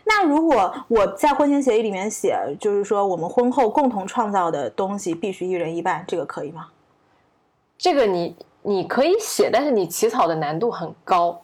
[0.03, 6.67] 那如果我在婚前协议里面写，就是说我们婚后共同创造的东西必须一人一半，这个可以吗？
[7.77, 11.39] 这个你你可以写，但是你起草的难度很高，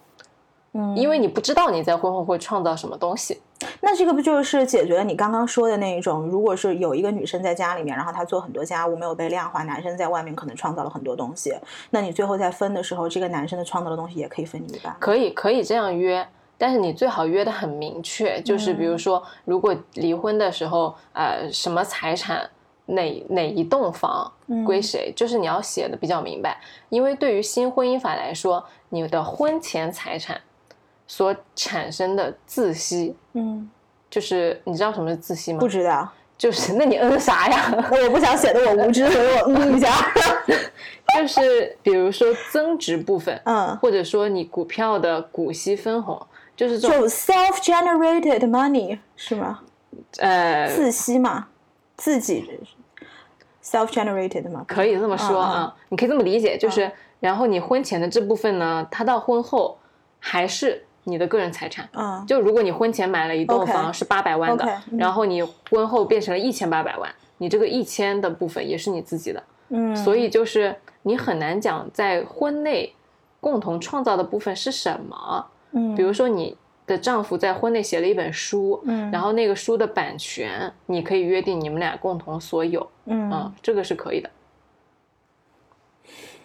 [0.78, 3.42] 嗯因为你不知道你在婚后会创造什么东西。
[3.82, 6.28] 那这个不就是解决了你刚刚说的那一种？
[6.28, 11.54] 如果是有一个女生在家里面，然后她做很多家务没有被量化，男生在外面可能创造了很多东西，
[11.90, 14.96] 那你最后在分的时候，这个男生的创造的东西也可以分你一半。
[15.00, 22.50] 可以可以这样约，但是你最好约的很明确，就是比如说，如果离婚的时候，呃，什么财产。
[22.90, 24.32] 哪哪一栋房
[24.66, 30.40] 归谁，就是你要写的比较明白，因为对于新婚姻法来说，你的婚前财产
[31.08, 33.70] 所产生的自息，嗯，
[34.10, 35.60] 就是你知道什么是自息吗？
[35.60, 37.74] 不知道，就是那你嗯啥呀？
[37.90, 39.90] 我不想显得我无知，所以我嗯一下。
[41.18, 46.22] 就是比如说增值部分，嗯，或者说你股票的股息分红，
[46.56, 49.62] 就是这种就 self-generated money 是吗？
[50.20, 51.48] 呃，自息嘛，
[51.96, 52.60] 自己
[53.64, 56.92] self-generated 嘛，可以这么说啊，你可以这么理解，就是
[57.22, 59.78] 然后你婚前的这部分呢，它到婚后
[60.20, 61.88] 还是你的个人财产。
[61.94, 69.42] 嗯，就如果你婚前买了一栋房是八百万的然后你婚后变成了一千八百万，你这个一千的部分也是你自己的。
[69.70, 72.94] 嗯，所以就是你很难讲在婚内
[73.40, 75.46] 共同创造的部分是什么。
[75.72, 84.30] 嗯，比如说你的丈夫在婚内写了一本书，嗯然后那个书的版权你可以约定你们俩共同所有，嗯嗯，这个是可以的。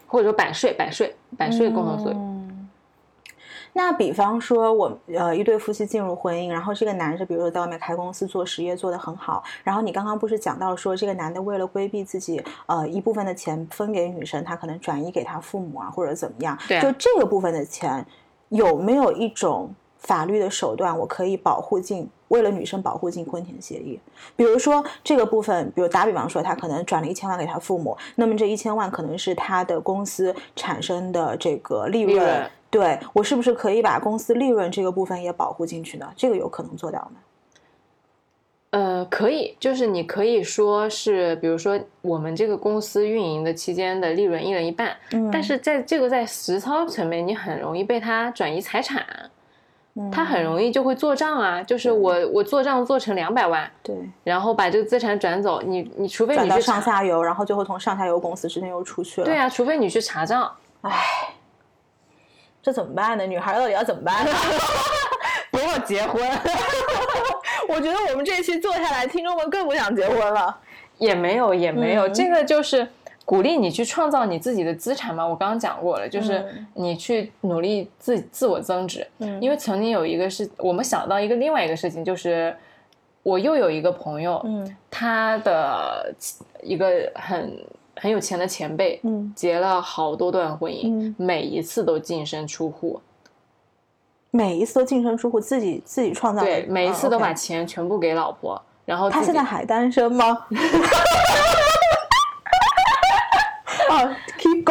[0.07, 2.17] 或者说版税，版税，版税共同所有。
[2.17, 2.32] 嗯
[3.75, 16.83] 那比方说我，呃一对夫妻进入婚姻，然后这个男的，比如说在外面开公司做实业做得很好，然后你刚刚不是讲到说，这个男的为了规避自己呃一部分的钱分给女生，他可能转移给他父母啊，或者怎么样，对啊。
[16.83, 18.05] 就这个部分的钱，
[18.51, 24.01] 有没有一种法律的手段，我可以保护进为了女生保护进婚前协议？
[24.35, 32.15] 比如说这个部分，比如打比方说，他可能转了一千万给他父母，那么这一千万可能是他的公司产生的这个利润。
[32.15, 36.11] 利润对我是不是可以把公司利润这个部分也保护进去呢？
[36.17, 37.21] 这个有可能做到吗？
[38.71, 49.05] 呃，可以，就是你可以说是，比如说我们这个公司运营的期间的利润一人一半，嗯但是在这个在实操层面，你很容易被他转移财产，
[50.11, 59.25] 他很容易就会做账啊，就是我我做账做成两百万，对然后把这个资产转走，你你除非你去，上下游，然后最后从上下游公司之间又出去了。
[59.27, 60.51] 对啊，除非你去查账，
[62.63, 63.27] 这怎么办呢？
[63.27, 64.33] 女孩到底要怎么办呢？
[65.53, 66.23] 不要结婚
[67.69, 70.57] 我觉得我们这一期做下来，听众们更不想结婚了。
[70.97, 72.89] 也没有也没有，嗯这个就是。
[73.33, 79.07] 鼓励你去创造你自己的资产嘛，我刚刚讲过了，就是嗯你去努力自自我增值。
[79.21, 82.55] 嗯因为曾经有一个是我们想到一个另外一个事情，就是
[83.23, 86.15] 我又有一个朋友，嗯他的
[86.63, 87.59] 一个很
[87.97, 93.01] 很有钱的前辈，嗯结了好多段婚姻，嗯每一次都净身出户，
[94.31, 96.43] 每一次都净身出户，自己自己创造。
[96.43, 100.47] 对，每一次都嗯把钱全部给老婆，然后他现在还单身吗？
[103.93, 104.65] 哦，keep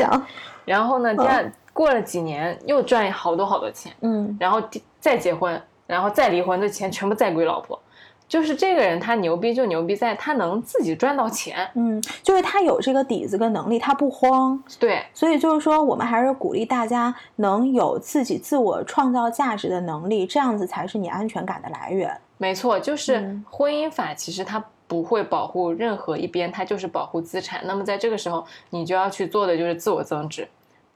[0.00, 0.26] 讲。
[0.64, 4.62] 然后呢，第二、过了几年又赚好多好多钱，嗯然后
[4.98, 7.80] 再结婚，然后再离婚，这钱全部再归老婆。
[8.28, 14.62] 就是这个人他牛逼就牛逼在他能自己赚到钱，嗯，就是他有这个底子跟能力，他不慌。
[14.78, 22.16] 对，所以就是说，我们还是鼓励大家能有自己自我创造价值的能力，这样子才是你安全感的来源。
[22.38, 27.60] 没错，就是嗯婚姻法其实它不会保护任何一边，它就是保护资产。
[27.64, 30.48] 那么在这个时候，你就要去做的就是自我增值，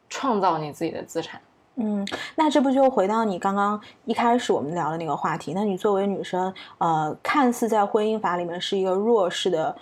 [0.08, 1.40] 创造你自己的资产。
[1.76, 5.52] 嗯，那这不就回到你刚刚一开始我们聊的那个话题？
[5.54, 9.76] 那你作为女生，呃，看似在婚姻法里面是一个弱势的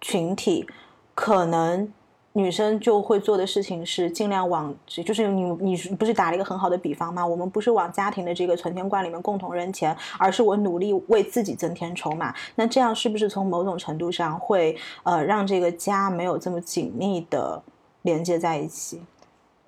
[0.00, 0.68] 群体，
[1.14, 1.88] 可能
[2.36, 7.24] 女生就会做的事情是尽量往，就是你你不是打了一个很好的比方吗？
[7.24, 12.34] 我们不是往家庭的这个存钱罐里面共同扔钱，而是我努力为自己增添筹码。
[12.56, 17.62] 那这样是不是从某种程度上会呃让这个家没有这么紧密的
[18.02, 19.00] 连接在一起？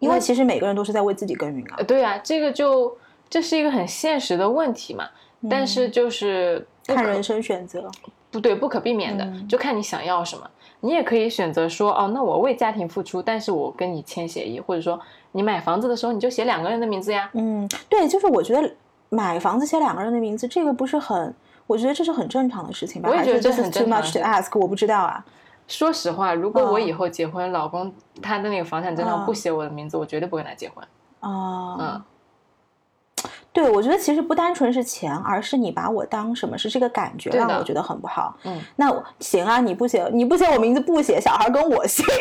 [0.01, 1.85] 因为其实每个人都是在为自己耕耘啊呃，。
[1.85, 2.99] 对啊，这个就
[3.31, 5.09] 这是一个很现实的问题嘛。
[5.49, 7.89] 但是就是看人生选择，
[8.33, 10.51] 不对，不可避免的，嗯就看你想要什么。
[10.81, 15.01] 你也可以选择说，哦，那我为家庭付出，但是我跟你签协议，或者说
[15.33, 17.31] 你买房子的时候你就写两个人的名字呀。
[17.33, 18.71] 嗯，对，就是我觉得
[19.09, 21.35] 买房子写两个人的名字，这个不是很，
[21.67, 23.09] 我觉得这是很正常的事情吧？
[23.09, 25.25] 我也觉得这是很 too 正常 much to 的 ask，我不知道啊。
[25.67, 30.87] 说实话，如果我嗯以后结婚，老公他的那个房产证上不写我的名字，我绝对不跟他结婚。
[31.19, 32.03] 啊、嗯，
[33.57, 38.37] 对，我觉得其实不单纯是钱，而是你把我当什么，是这个感觉让我觉得很不好。
[38.45, 42.05] 嗯，那行啊，你不写，你不写我名字不写，小孩跟我姓，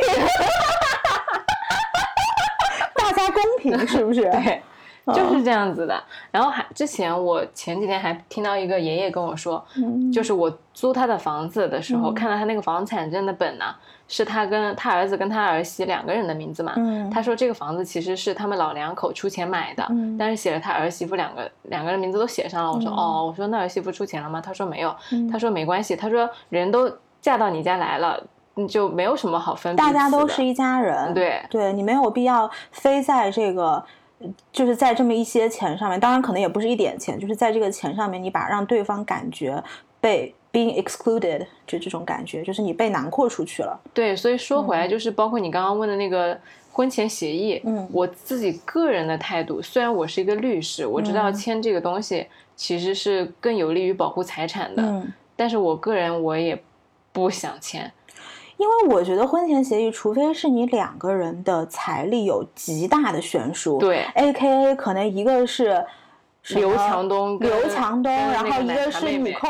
[2.95, 4.21] 大家公平是不是？
[4.31, 4.61] 对，
[5.03, 6.01] 嗯就是这样子的。
[6.31, 13.75] 然后还之前我前几天还听到一个爷爷跟我说，嗯，就是我租他的房子的时候，嗯看到他那个房产证的本呢，
[14.07, 16.73] 是他跟他儿子跟他儿媳两个人的名字嘛。
[16.77, 22.71] 嗯，他说这个房子其实是他们老两口出钱买的，嗯但是写了他儿媳妇两个两个人名字都写上了。
[22.71, 24.39] 我说、嗯哦，我说那儿媳妇出钱了吗？
[24.39, 24.95] 他说没有。
[25.11, 28.21] 嗯他说没关系，他说人都嫁到你家来了，
[28.53, 29.91] 你就没有什么好分大。
[29.91, 33.83] 家都是一家人，对对你没有必要非在这个，
[34.19, 39.61] 呃就是在这么一些钱上面，当然可能也不是一点钱，就是在这个钱上面，你把让对方感觉
[39.99, 43.77] 被 being excluded，就这种感觉，就是你被囊括出去了。
[43.93, 46.39] 对，所以说回来就是包括你刚刚问的那个
[46.71, 47.85] 婚前协议，嗯。
[47.91, 51.33] 我自己个人的态度，虽然我是一个律师，我知道嗯。
[51.33, 52.25] 签这个东西
[52.55, 56.57] 其实是更有利于保护财产的，嗯，但是我个人我也
[57.11, 57.91] 不想签。
[58.57, 65.85] 因为我觉得婚前协议，除非是你两个人的财力有极大的悬殊，对，，A K A 可能一个是
[66.49, 69.47] 刘强东刘强东，然后一个是茶妹妹你扣。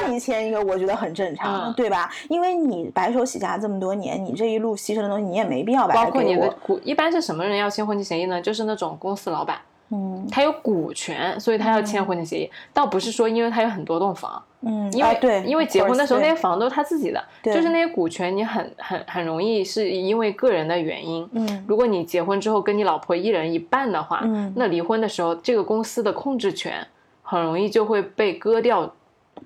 [0.00, 2.10] 那你签一个，我觉得很正常，嗯对吧？
[2.28, 6.22] 因为你白手起家这么多年，你这一路牺牲的东西，你也没必要把它包括。
[6.22, 8.40] 你的股，一般是什么人要签婚前协议呢？
[8.40, 9.58] 就是那种公司老板，
[9.90, 12.50] 嗯他有股权，所以他要签婚前协议。
[12.72, 21.28] 倒不是说因为他有很多栋房，嗯，因为、啊对，因为结婚的时候那些房都是他自己的，对就是那些股权你很很很容易是因为个人的原因。
[21.32, 21.64] 嗯。
[21.66, 24.52] 如果你结婚之后跟你老婆一人一半的话，嗯。
[24.56, 26.86] 那离婚的时候这个公司的控制权
[27.22, 28.94] 很容易就会被割掉，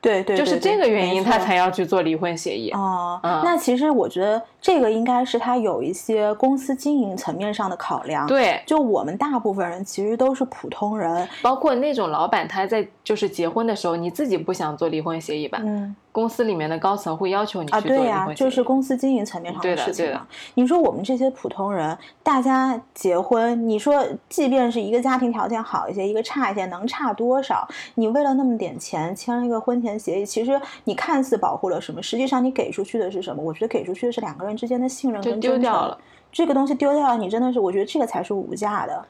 [0.01, 2.70] 对对，就是这个原因他才要去做离婚协议。
[2.70, 15.59] 哦，嗯那其实我觉得这个应该是他有一些公司经营层面上的考量。，对，就我们大部分人其实都是普通人，包括那种老板他在就是结婚的时候，你自己不想做离婚协议吧？
[15.62, 18.27] 嗯公司里面的高层会要求你啊，去做对呀。
[18.35, 20.27] 就是公司经营层面上对的对的事情嘛。
[20.55, 27.69] 你说我们这些普通人，大家结婚，你说即便是一个家庭条件好一些，一个差一些，能差多少？
[27.97, 33.43] 你为了那么点钱签了一个婚前协议，其实你看似保护了什么，实际上你给出去的是什么？
[33.43, 35.99] 我觉得给出去的是两个人之间的信任跟真诚丢掉了。
[36.33, 39.05] 这个东西丢掉了，你真的是，我觉得这个才是无价的。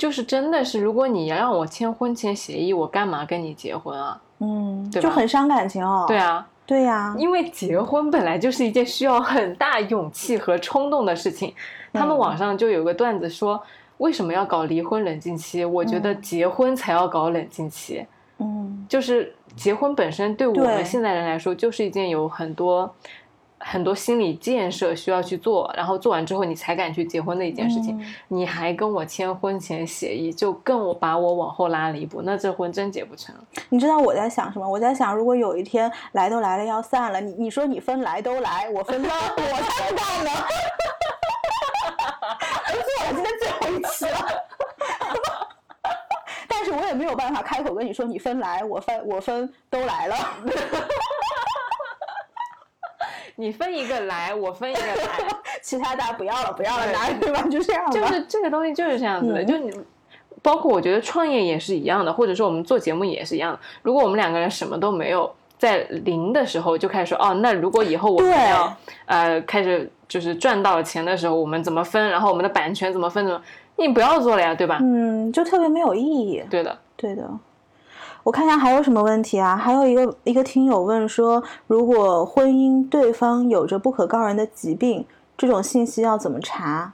[0.00, 4.18] 就是真的是，如果你要让我签婚前协议，我干嘛跟你结婚啊？
[4.38, 6.06] 嗯，对就很伤感情哦。
[6.08, 11.52] 对，啊，对呀、因为结婚本来就是一件需要很大勇气和冲动的事情。
[11.92, 13.62] 他们嗯网上就有个段子说，
[13.98, 15.66] 为什么要搞离婚冷静期？
[15.66, 18.06] 我觉得结婚才要搞冷静期。
[18.38, 22.90] 嗯就是结婚本身对我们现代人来说，就是一件有很多
[23.60, 27.96] 很多心理建设需要去做，然后做完之后你才敢去结婚的一件事情。
[28.00, 33.34] 嗯你还跟我签婚前协议，就更我把我往后拉了一步，那这婚真结不成。
[33.68, 34.66] 你知道我在想什么？
[34.66, 40.30] 我在想，如果有一天来都来了要散了，你你说你分来都来，我分到我才不干呢。
[42.66, 44.18] 而且我今天最后一期了，
[46.48, 50.16] 但是我也没有办法开口跟你说你分来，我分我分都来了。
[53.40, 54.94] 你分一个来，我分一个来，
[55.62, 57.42] 其他大家不要了，不要了，对拿对吧？
[57.50, 57.90] 就这样吧。
[57.92, 59.42] 就是这个东西就是这样子的。
[59.42, 59.72] 嗯就你
[60.42, 63.58] 包括我觉得创业也是一样的，或者说我们做节目也是一样的。
[63.82, 68.76] 如果我们两个人什么都没有，在零的时候就开始说哦，那如果以后我们对要
[69.06, 72.08] 呃开始就是赚到了钱的时候，我们怎么分？
[72.08, 73.24] 然后我们的版权怎么分？
[73.26, 73.42] 怎么？
[73.76, 74.78] 你不要做了呀，对吧？
[74.80, 76.42] 嗯，就特别没有意义。
[76.48, 77.30] 对的，对的，
[78.22, 79.56] 我看一下还有什么问题啊？
[79.56, 85.06] 还有一个一个听友问说，如果婚姻对方有着不可告人的疾病，
[85.36, 86.92] 这种信息要怎么查？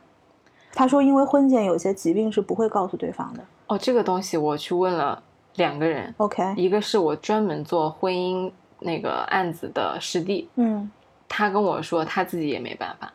[0.73, 3.41] 他说，因为婚检有些疾病是不会告诉对方的。
[3.67, 5.23] 哦，这个东西我去问了
[5.57, 10.89] 两个人，OK，一个是我专门做婚姻那个案子的师弟，嗯，
[11.27, 13.13] 他跟我说他自己也没办法，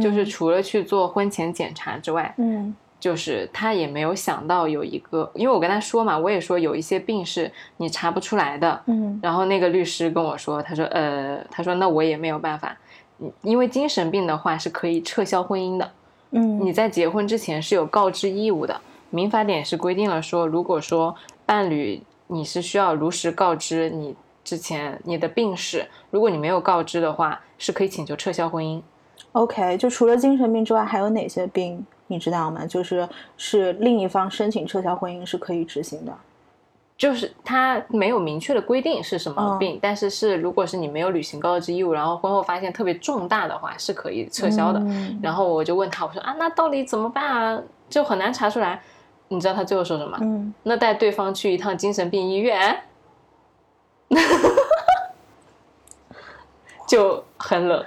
[0.00, 8.80] 就是除了去做婚前检查之外，嗯就是他也没有想到有一个，因为我跟他说嘛，我也说有一些病是你查不出来的。
[8.86, 12.76] 嗯然后那个律师跟我说，他说呃，他说那我也没有办法，
[13.18, 15.90] 嗯因为精神病的话是可以撤销婚姻的，
[16.32, 18.80] 嗯你在结婚之前是有告知义务的。
[19.08, 28.80] 民法典是规定了说，如果说伴侣你是需要如实告知你之前你的病史，如果你没有告知的话，是可以请求撤销婚姻。
[29.32, 32.66] ，OK，就除了精神病之外，还有哪些病你知道吗？
[32.66, 36.12] 就是是另一方申请撤销婚姻是可以执行的。
[36.98, 44.78] 就是他没有明确的规定是什么嗯病，但是是如果是你没有履行告知义务，然后婚后发现特别重大的话，是可以撤销的。
[44.80, 47.62] 嗯然后我就问他，我说啊，那到底怎么办啊？
[47.88, 48.82] 就很难查出来。
[49.28, 50.18] 你知道他最后说什么？
[50.20, 52.82] 嗯，那带对方去一趟精神病医院，
[56.86, 57.82] 就很冷。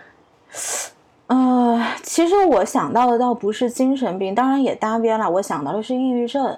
[1.33, 5.27] 呃，其实我想到的倒不是精神病，当然也搭边了。
[5.27, 6.55] 我想到的是抑郁症，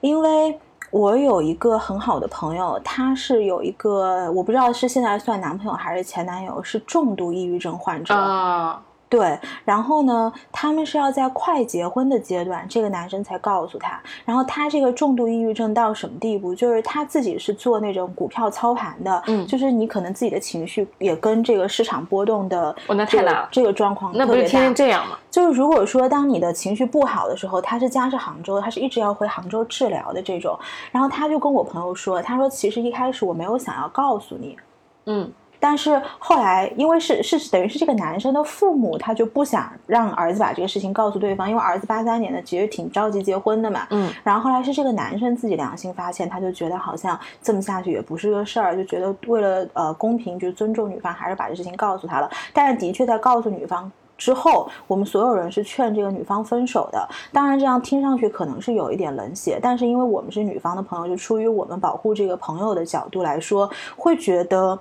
[0.00, 0.58] 因为
[0.90, 8.12] 我有一个很好的朋友，他是有一个我不知道是现在算男朋友还是前男友，是重度抑郁症患者。
[8.12, 13.98] 啊，对，然后呢，他们是要在快结婚的阶段，这个男生才告诉他。
[14.24, 16.54] 然后他这个重度抑郁症到什么地步？
[16.54, 25.16] 就是他自己是做那种股票操盘的，嗯就是你可能自己的情绪也跟这个市场波动的哦那太大了这个状况那不是天天这样吗？
[25.30, 30.58] 就是如果说当你的情绪不好的时候，他是家是杭州，他是一直要回杭州治疗的这种。
[30.92, 34.56] 然后他就跟我朋友说，他说其实一开始我没有想要告诉你，
[35.06, 35.30] 嗯
[35.60, 43.86] 但是后来因为是是等于是这个男生的父母，他就不想让儿子把这个事情告诉对方，因为儿子八三年的，其实挺着急结婚的嘛。
[43.90, 52.30] 嗯然后后来是这个男生自己良心发现，他就觉得好像这么下去也不是个事儿，就觉得为了呃公平，就尊重女方，还是把这事情告诉他了。
[52.52, 57.08] 但是的确在告诉女方之后，我们所有人是劝这个女方分手的。
[57.32, 64.78] 当然，这样听上去可能是有一点冷血，但是因为我们是女方的朋友，就出于我们保护这个朋友的角度来说，会觉得。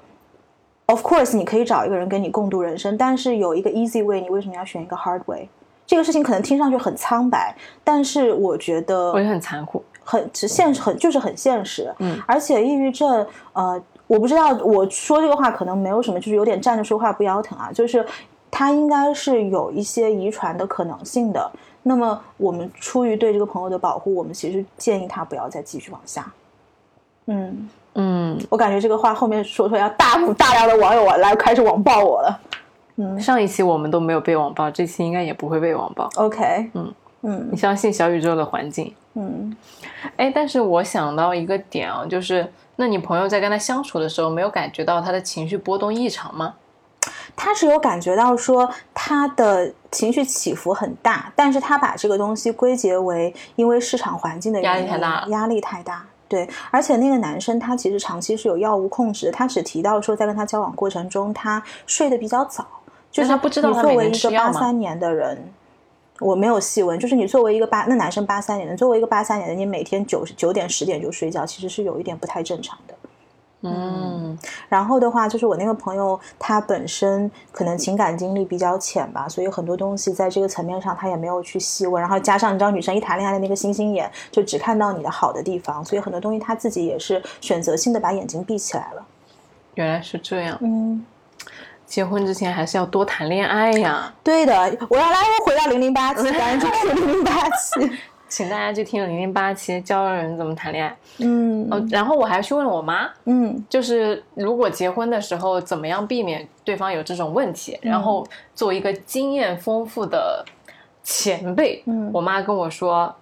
[0.87, 5.47] Of course，你可以找一个人跟你共度人生，但是有一个 easy way，你为什么要选一个 hard way？
[5.85, 9.83] 这个事情可能听上去很苍白，但是我觉得我觉得很残酷。
[10.03, 11.93] 很只现实，很就是很现实。
[11.99, 18.05] 嗯，而且抑郁症，呃，我不知道我说这个话可能没有什么，就是有点站着说话不腰疼啊，就是
[18.49, 21.51] 它应该是有一些遗传的可能性的。
[21.83, 26.31] 那么我们出于对这个朋友的保护，我们其实建议他不要再继续往下。
[27.25, 27.69] 嗯，
[27.99, 32.39] 嗯，我感觉这个话后面说出来，要大大量的网友来开始网暴我了。
[32.95, 36.07] 嗯上一期我们都没有被网暴，这期应该也不会被网暴。
[36.15, 36.93] ，OK，嗯
[37.23, 38.93] 嗯你相信小宇宙的环境？
[39.15, 39.55] 嗯，
[40.15, 46.53] 哎，但是我想到一个点啊，就是那你朋友在跟他相处的时候，没有感觉到他的情绪波动异常吗？
[47.35, 56.05] 他是有感觉到说他的情绪起伏很大，但是他把这个东西归结为因为市场环境的原因，压力太大了压力太大。
[56.27, 62.65] 对，而且那个男生他其实长期是有药物控制的，他只提到说在跟他交往过程中他睡得比较早，
[63.11, 65.53] 就是他不知道你作为一个八三年的人。
[66.19, 72.95] 我没有细问，就是你作为一个八那男生八三年的，作为一个八三年的，你每天九九点十点就睡觉，其实是有一点不太正常的。
[73.61, 74.37] 嗯
[74.69, 81.99] 然后的话，就是我那个朋友，他本身可能情感经历比较浅吧，所以很多东西在这个层面上他也没有去细问。
[81.99, 89.03] 然后加上你知道，女生一谈恋爱的那个星星眼，就只看到你的好的地方，所以很多东西他自己也是选择性的把眼睛闭起来了。
[89.73, 90.55] 原来是这样。
[90.61, 91.03] 嗯，
[91.85, 94.53] 结婚之前还是要多谈恋爱呀，对的，
[94.87, 97.91] 我要来回到零零八七，赶紧去零零八七。
[98.29, 100.97] 请大家去听零零八期教人怎么谈恋爱。
[101.19, 101.67] 嗯。
[101.71, 103.65] 哦，然后我还去问了我妈，嗯。
[103.69, 110.45] 就是如果结婚的时候怎么样避免对方有这种问题，然后作为一个经验丰富的
[111.03, 112.11] 前辈，嗯。
[112.13, 113.15] 我妈跟我说，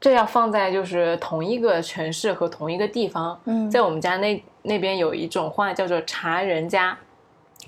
[0.00, 6.96] 这要放在就是同一个城市和同一个地方，嗯，在我们家那那边有一种话叫做查人家，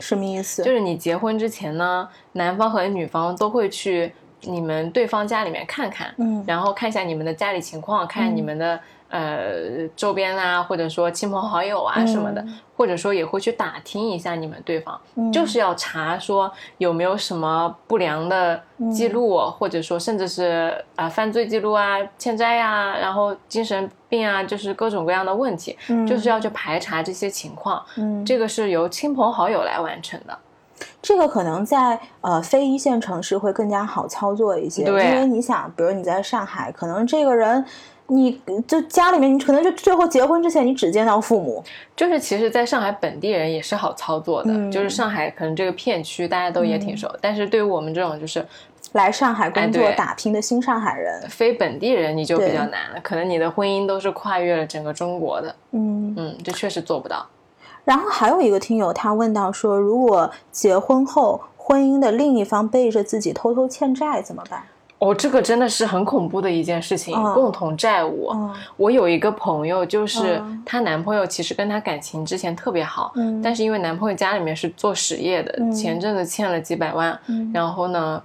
[0.01, 0.63] 什么意思？
[0.63, 4.13] 就是你结婚之前呢，男方和女方都会去
[4.43, 6.43] 你们对方家里面看看，嗯。
[6.47, 8.79] 然后看一下你们的家里情况，看你们的、
[9.09, 15.31] 呃周边啊，或者说亲朋好友啊什么的，嗯或者说也会去打听一下你们对方，嗯。
[15.31, 18.61] 就是要查说有没有什么不良的
[18.93, 19.53] 记录，嗯。
[19.53, 26.05] 或者说甚至是啊、犯罪记录啊、欠债啊，然后精神病啊，就是各种各样的问题，嗯。
[26.05, 27.81] 就是要去排查这些情况。
[27.97, 30.37] 嗯，这个是由亲朋好友来完成的。
[31.01, 37.65] 这个可能在呃非一线城市会更加好操作一些，因为你想，比如你在上海，可能这个人。
[38.09, 41.65] 你就家里面，你可能就最后结婚之前，你只见到父母，
[41.97, 48.45] 就是其实，在上海本地人也是好操作的，嗯就是上海可能这个片区大家都也挺熟，但是对于我们这种就是
[48.93, 53.01] 来上海工作打拼的新上海人，非本地人，你就比较难了。
[53.03, 57.27] 可能你的婚姻都是跨越了整个中国的，嗯，嗯，这确实做不到。
[57.85, 64.63] 然后还有一个听友他问到说，如果结婚后婚姻的另一方背着自己偷偷欠债怎么办？
[64.99, 68.31] 哦，这个真的是很恐怖的一件事情，嗯共同债务。
[68.35, 78.23] 嗯我有一个朋友，就是嗯她男朋友其实跟她感情之前特别好，嗯但是因为男朋友家里面是做实业的，嗯前阵子欠了几百万，嗯然后呢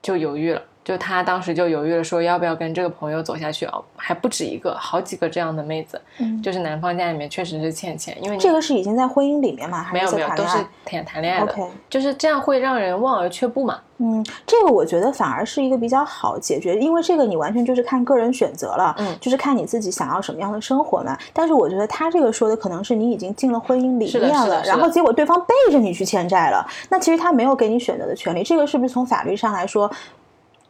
[0.00, 0.62] 就犹豫了。
[0.86, 9.82] 就他当时就犹豫了，说要不要跟这个朋友走下去哦，还不止一个，好几个这样的妹子，嗯，就是男方家里面确实是欠钱，因为这个是已经在婚姻里面嘛？
[9.82, 13.80] 还是没有没有都是谈恋爱谈谈恋爱的 OK 就是这样会让人望而却步嘛。
[13.98, 21.18] 嗯，这个我觉得反而是一个比较好解决，因为这个你完全就是看个人选择了，嗯就是看你自己想要什么样的生活嘛。
[21.32, 29.90] 但是我觉得他这个说的可能是你已经进了婚姻里面了，然后结果对方背着你去欠债了，那其实他没有给你选择的权利，这个是不是从法律上来说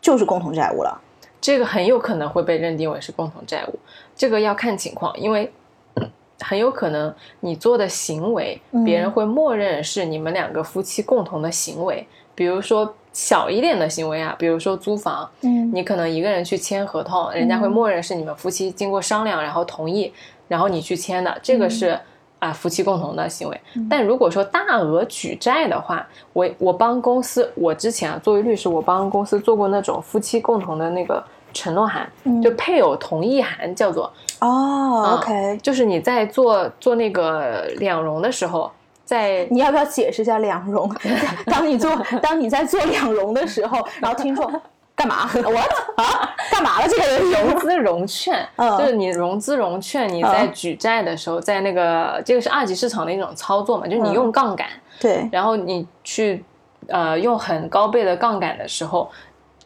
[0.07, 1.01] 就是共同债务了？
[1.41, 3.77] 这个很有可能会被认定为是共同债务，
[4.15, 5.53] 这个要看情况，因为
[5.95, 12.07] 嗯很有可能你做的行为，嗯别人会默认是你们两个夫妻共同的行为。
[12.37, 20.13] 比如说小一点的行为啊，比如说租房，嗯你可能一个人去签合同，人家会默认是你们夫妻经过商量然后同意，
[20.47, 21.99] 然后你去签的，这个是。
[22.47, 23.61] 啊，夫妻共同的行为。
[23.91, 31.23] 但如果说大额举债的话，我我帮公司，我之前啊作为律师，我帮公司做过那种夫妻共同的那个
[31.53, 34.05] 承诺函，嗯就配偶同意函，叫做，
[34.41, 38.71] 哦嗯，OK，就是你在做做那个两融的时候，
[39.05, 40.91] 在你要不要解释一下两融？
[41.47, 41.91] 当你做
[42.23, 44.51] 当你在做两融的时候，然后听众
[44.97, 46.35] 干嘛？What 啊？
[46.51, 46.89] 干嘛了？
[46.89, 47.31] 这个人？
[47.31, 48.79] 融资融券，嗯。
[48.79, 54.67] 就是你融资融券，你在举债的时候，在那个这个是二级市场的一种操作嘛，就是你嗯用杠杆，
[54.99, 56.43] 对，然后你去
[56.89, 59.11] 呃用很高倍的杠杆的时候，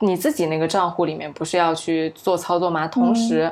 [0.00, 2.88] 你自己那个账户里面不是要去做操作吗？
[2.88, 3.50] 同时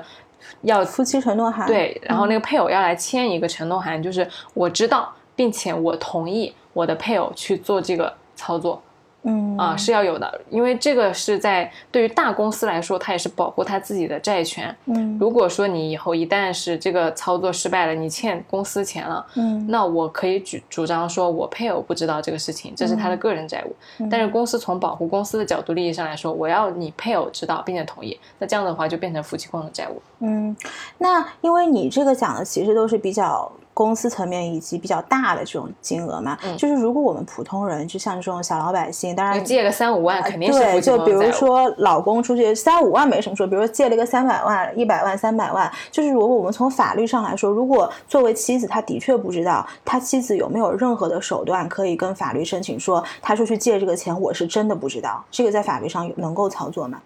[0.62, 8.82] 要夫妻承诺函，对，然后那个配偶要来签一个承诺函，就是我知道，并且我同意我的配偶去做这个操作
[9.24, 14.74] 嗯啊，是要有的，因为这个是在对于大公司来说，它也是保护它自己的债权。
[14.86, 23.74] 嗯如果说你以后一旦是这个操作失败了，你欠公司钱了，嗯那我可以主主张说，我配偶不知道这个事情，这是他的个人债务。
[23.98, 30.00] 嗯但是公司从保护公司的角度利益上来说，我要你配偶知道并且同意，那这样的话就变成夫妻共同债务。
[30.20, 30.56] 嗯，
[30.98, 41.28] 那因为你这个讲的其实都是比较公司层面以及比较大的这种金额嘛，嗯就是如果我们普通人，就像这种小老百姓，当然你借个三五万肯定是夫对，就比如。
[41.38, 57.00] 说老公出去三五万没什么说，比如说借了一个三百万、一百万、三百万，就是如果我们从法律上来说，如果作为妻子，他的确不知道他妻子有没有任何的手段可以跟法律申请说，他说去借这个钱，我是真的不知道，这个在法律上有能够操作吗？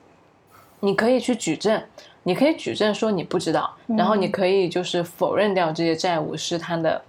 [0.80, 1.82] 你可以去举证，
[2.24, 7.02] 你可以举证说你不知道，然后你可以就是否认掉这些债务是他的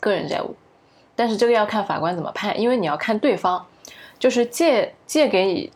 [0.00, 0.54] 个人债务，
[1.16, 3.64] 但是这个要看法官怎么判，因为你要看对方，
[4.18, 5.72] 就是借借给你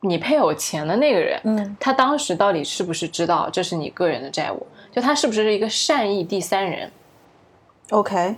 [0.00, 4.66] 你配偶钱的那个人，嗯他当时到底是不是知道这是你个人的债务？
[4.92, 6.90] 就他是不是一个善意第三人
[7.90, 8.36] ？，OK，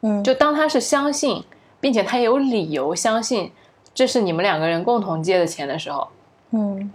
[0.00, 1.44] 嗯，就当他是相信，
[1.80, 3.52] 并且他有理由相信
[3.94, 6.08] 这是你们两个人共同借的钱的时候，
[6.50, 6.90] 嗯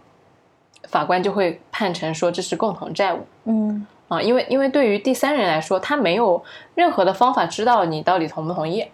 [0.89, 6.43] 法官就会判成说这是共同债务嗯啊，因为因为对于第三人来说，他没有
[6.75, 8.85] 任何的方法知道你到底同不同意，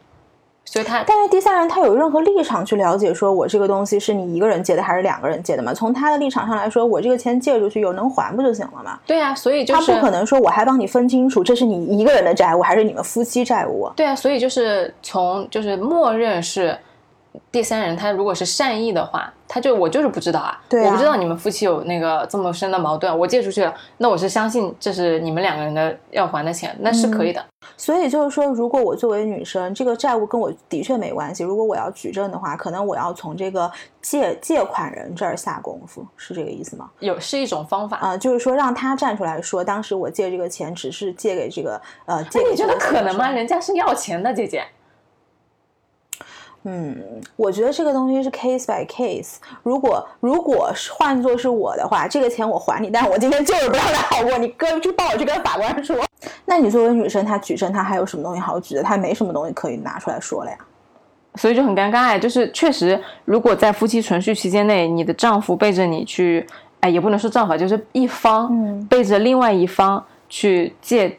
[0.64, 5.74] 所以他但是第三人他有任何立场去了解，说我这个东西是你一个人借的还是两个人借的吗？
[5.74, 9.00] 从他的立场上来说，我这个钱借出去有能还不就行了吗？
[9.08, 13.90] 对啊，所以就是他不可能说我还帮你分清楚，这是你一个人的债务还是你们夫妻债务。
[13.96, 16.78] 对啊，所以就是从就是默认是
[17.52, 27.44] 第三人他如果是善意的话，他就我就是不知道啊，对啊我不知道你们夫妻有那个这么深的矛盾，我借出去了，那我是相信这是你们两个人的要还的钱，那是可以的。
[27.76, 31.44] 所以就是说，如果我作为女生，这个债务跟我的确没关系。
[31.44, 33.70] 如果我要举证的话，可能我要从这个
[34.02, 36.90] 借借款人这儿下功夫，是这个意思吗？
[37.00, 37.98] 有是一种方法。
[37.98, 43.30] 啊、就是说让他站出来说，当时我借这个钱只是借给这个呃，借那给你觉得这个可能吗？
[43.32, 44.64] 人家是要钱的，姐姐。
[46.70, 46.98] 嗯，
[47.38, 49.36] 我觉得这个东西是 case by case。
[49.64, 55.96] 如果如果是换作是我的话，这个钱我还你，但是我今天就是不让他好过，你跟去帮我去跟法官说。
[56.44, 58.84] 那你作为女生，她举证，她还有什么东西好举的？
[58.84, 60.58] 她没什么东西可以拿出来说了呀。
[61.36, 66.46] 所以就很尴尬呀，就是确实，如果在夫妻存续期间内，你的丈夫背着你去，
[66.82, 71.18] 哎，也不能说丈夫啊，就是一方嗯背着另外一方去借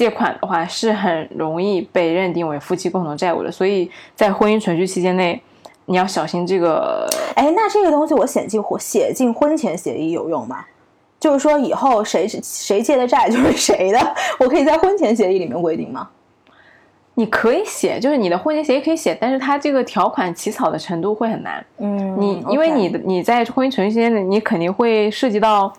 [0.00, 3.52] 借款的话，是很容易被认定为夫妻共同债务的。
[3.52, 5.38] 所以在婚姻存续期间内，
[5.84, 7.06] 你要小心这个。
[7.36, 10.64] 哎，那这个东西我写进婚写进婚前协议有用吗？
[11.20, 16.08] 就是说以后谁谁借的债就是 谁的，我可以在婚前协议里面规定吗？
[17.12, 21.62] 你可以写，就是你的婚前协议可以写，但是它这个条款起草的程度会很难。
[21.76, 25.70] 嗯你因为你的你在婚姻存续期间内，你肯定会涉及到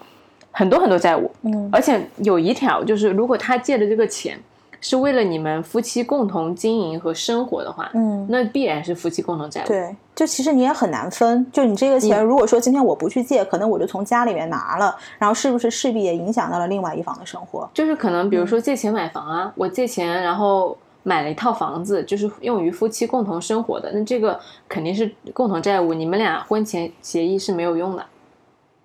[0.52, 4.38] 很多很多债务，嗯而且有一条就是，如果他借的这个钱
[4.82, 9.68] 是为了你们夫妻共同经营和生活的话，嗯，那必然是夫妻共同债务。
[9.68, 17.70] 对，就其实你也很难分，就你这个钱，如果说今天我不去借，可能我就从家里面拿了，然后是不是势必也影响到了另外一方的生活？
[17.74, 28.04] 就是可能比如说嗯借钱买房啊，我借钱然后买了一套房子，就是用于夫妻共同生活的，那这个肯定是共同债务，你们俩婚前协议是没有用的，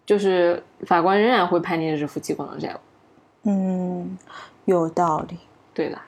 [0.04, 2.78] 就是法官仍然会判定这是夫妻共同债务。
[3.48, 4.18] 嗯，
[4.64, 5.38] 有道理。
[5.72, 5.98] 对的，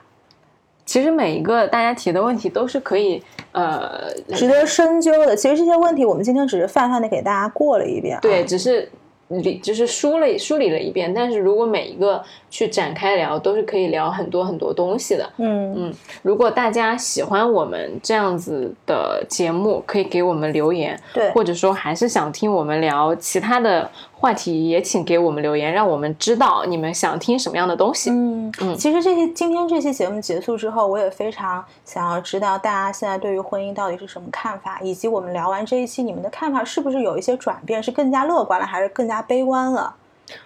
[0.85, 5.35] 其实每一个大家提的问题都是可以呃值得深究的。
[5.35, 8.19] 其实这些问题我们今天只是泛泛的给大家过了一遍、啊。
[8.19, 8.89] 对，只是
[9.27, 15.29] 理只是梳了梳理了一遍，但是如果每一个去展开聊，都是可以聊很多很多东西的。
[15.37, 15.93] 嗯嗯，
[16.23, 23.87] 如果大家喜欢我们这样子的节目，可以给我们留言，对或者说还是想听我们聊其他的
[24.19, 28.09] 话题，也请给我们留言，让我们知道你们想听什么样的东西。
[28.09, 39.95] 嗯嗯其实这些今天这期节目结束之后，我也非常想要知道大家现在对于婚姻到底是什么看法，以及我们聊完这一期，你们的看法是不是有一些转变，是更加乐观了，还是更加悲观了？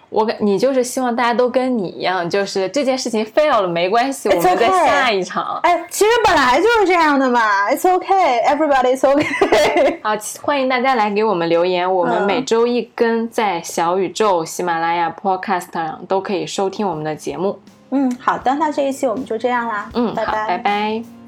[0.08, 5.58] 我感你就是希望大家都跟你一样，就是这件事情 fail 了没关系，我们再下一场。
[5.62, 9.98] 哎，其实本来就是这样的嘛，It's okay, everybody is okay。
[10.04, 17.58] 好，欢迎大家来给我们留言，我们嗯每周一更，在小宇宙、喜马拉雅、Podcast 上都可以收听我们的节目。
[17.90, 19.88] 嗯，好的，那这一期我们就这样啦。
[19.94, 21.23] 嗯，好，拜拜拜拜。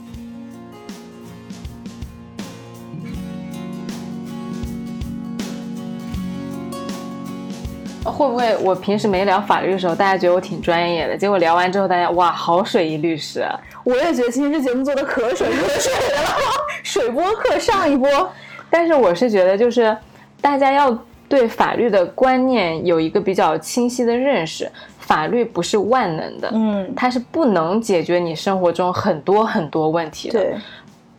[8.10, 11.16] 会不会我平时没聊法律的时候，大家觉得我挺专业的？
[11.16, 13.58] 结果聊完之后，大家哇，好水一律师啊。
[13.84, 16.30] 我也觉得今天这节目做的可水可水了，
[16.82, 18.28] 水波课上一波。
[18.70, 19.96] 但是我是觉得，就是
[20.40, 20.96] 大家要
[21.28, 24.70] 对法律的观念有一个比较清晰的认识。
[24.98, 30.40] 法律不是万能的，嗯，它是不能解决你生活中很多很多问题的。
[30.40, 30.54] 对，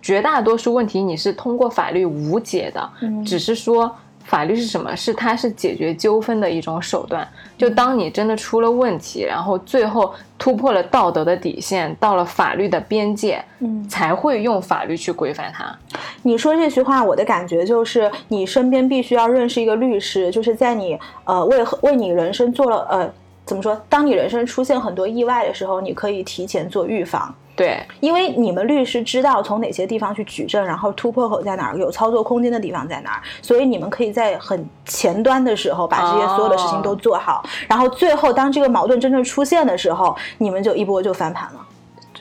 [0.01, 3.89] 绝大多数问题你是通过法律无解的，嗯只是说
[4.27, 4.95] 法律是什么？
[4.95, 7.27] 是它是解决纠纷的一种手段。
[7.57, 15.75] 就当你真的出了问题，然后最后突破了道德的底线，到了法律的边界，嗯，才会用法律去规范它。
[16.21, 23.11] 你说这句话，我的感觉就是，你身边必须要认识一个律师，就是在你呃为为你人生做了呃
[23.45, 23.81] 怎么说？
[23.87, 27.33] 当你人生出现很多意外的时候，你可以提前做预防。
[27.57, 41.65] 对，因为你们律师知道从哪些地方去举证，然后突破口在哪儿，有操作空间的地方在哪儿，所以你们可以在很前端的时候把这些所有的事情都做好，然后最后当这个矛盾真正出现的时候，你们就一波就翻盘了。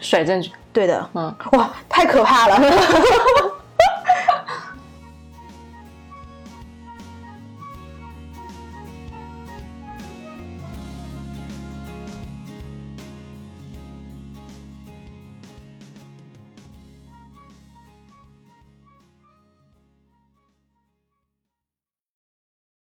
[0.00, 0.50] 甩证据。
[0.72, 2.58] 对的，嗯，哇，太可怕了。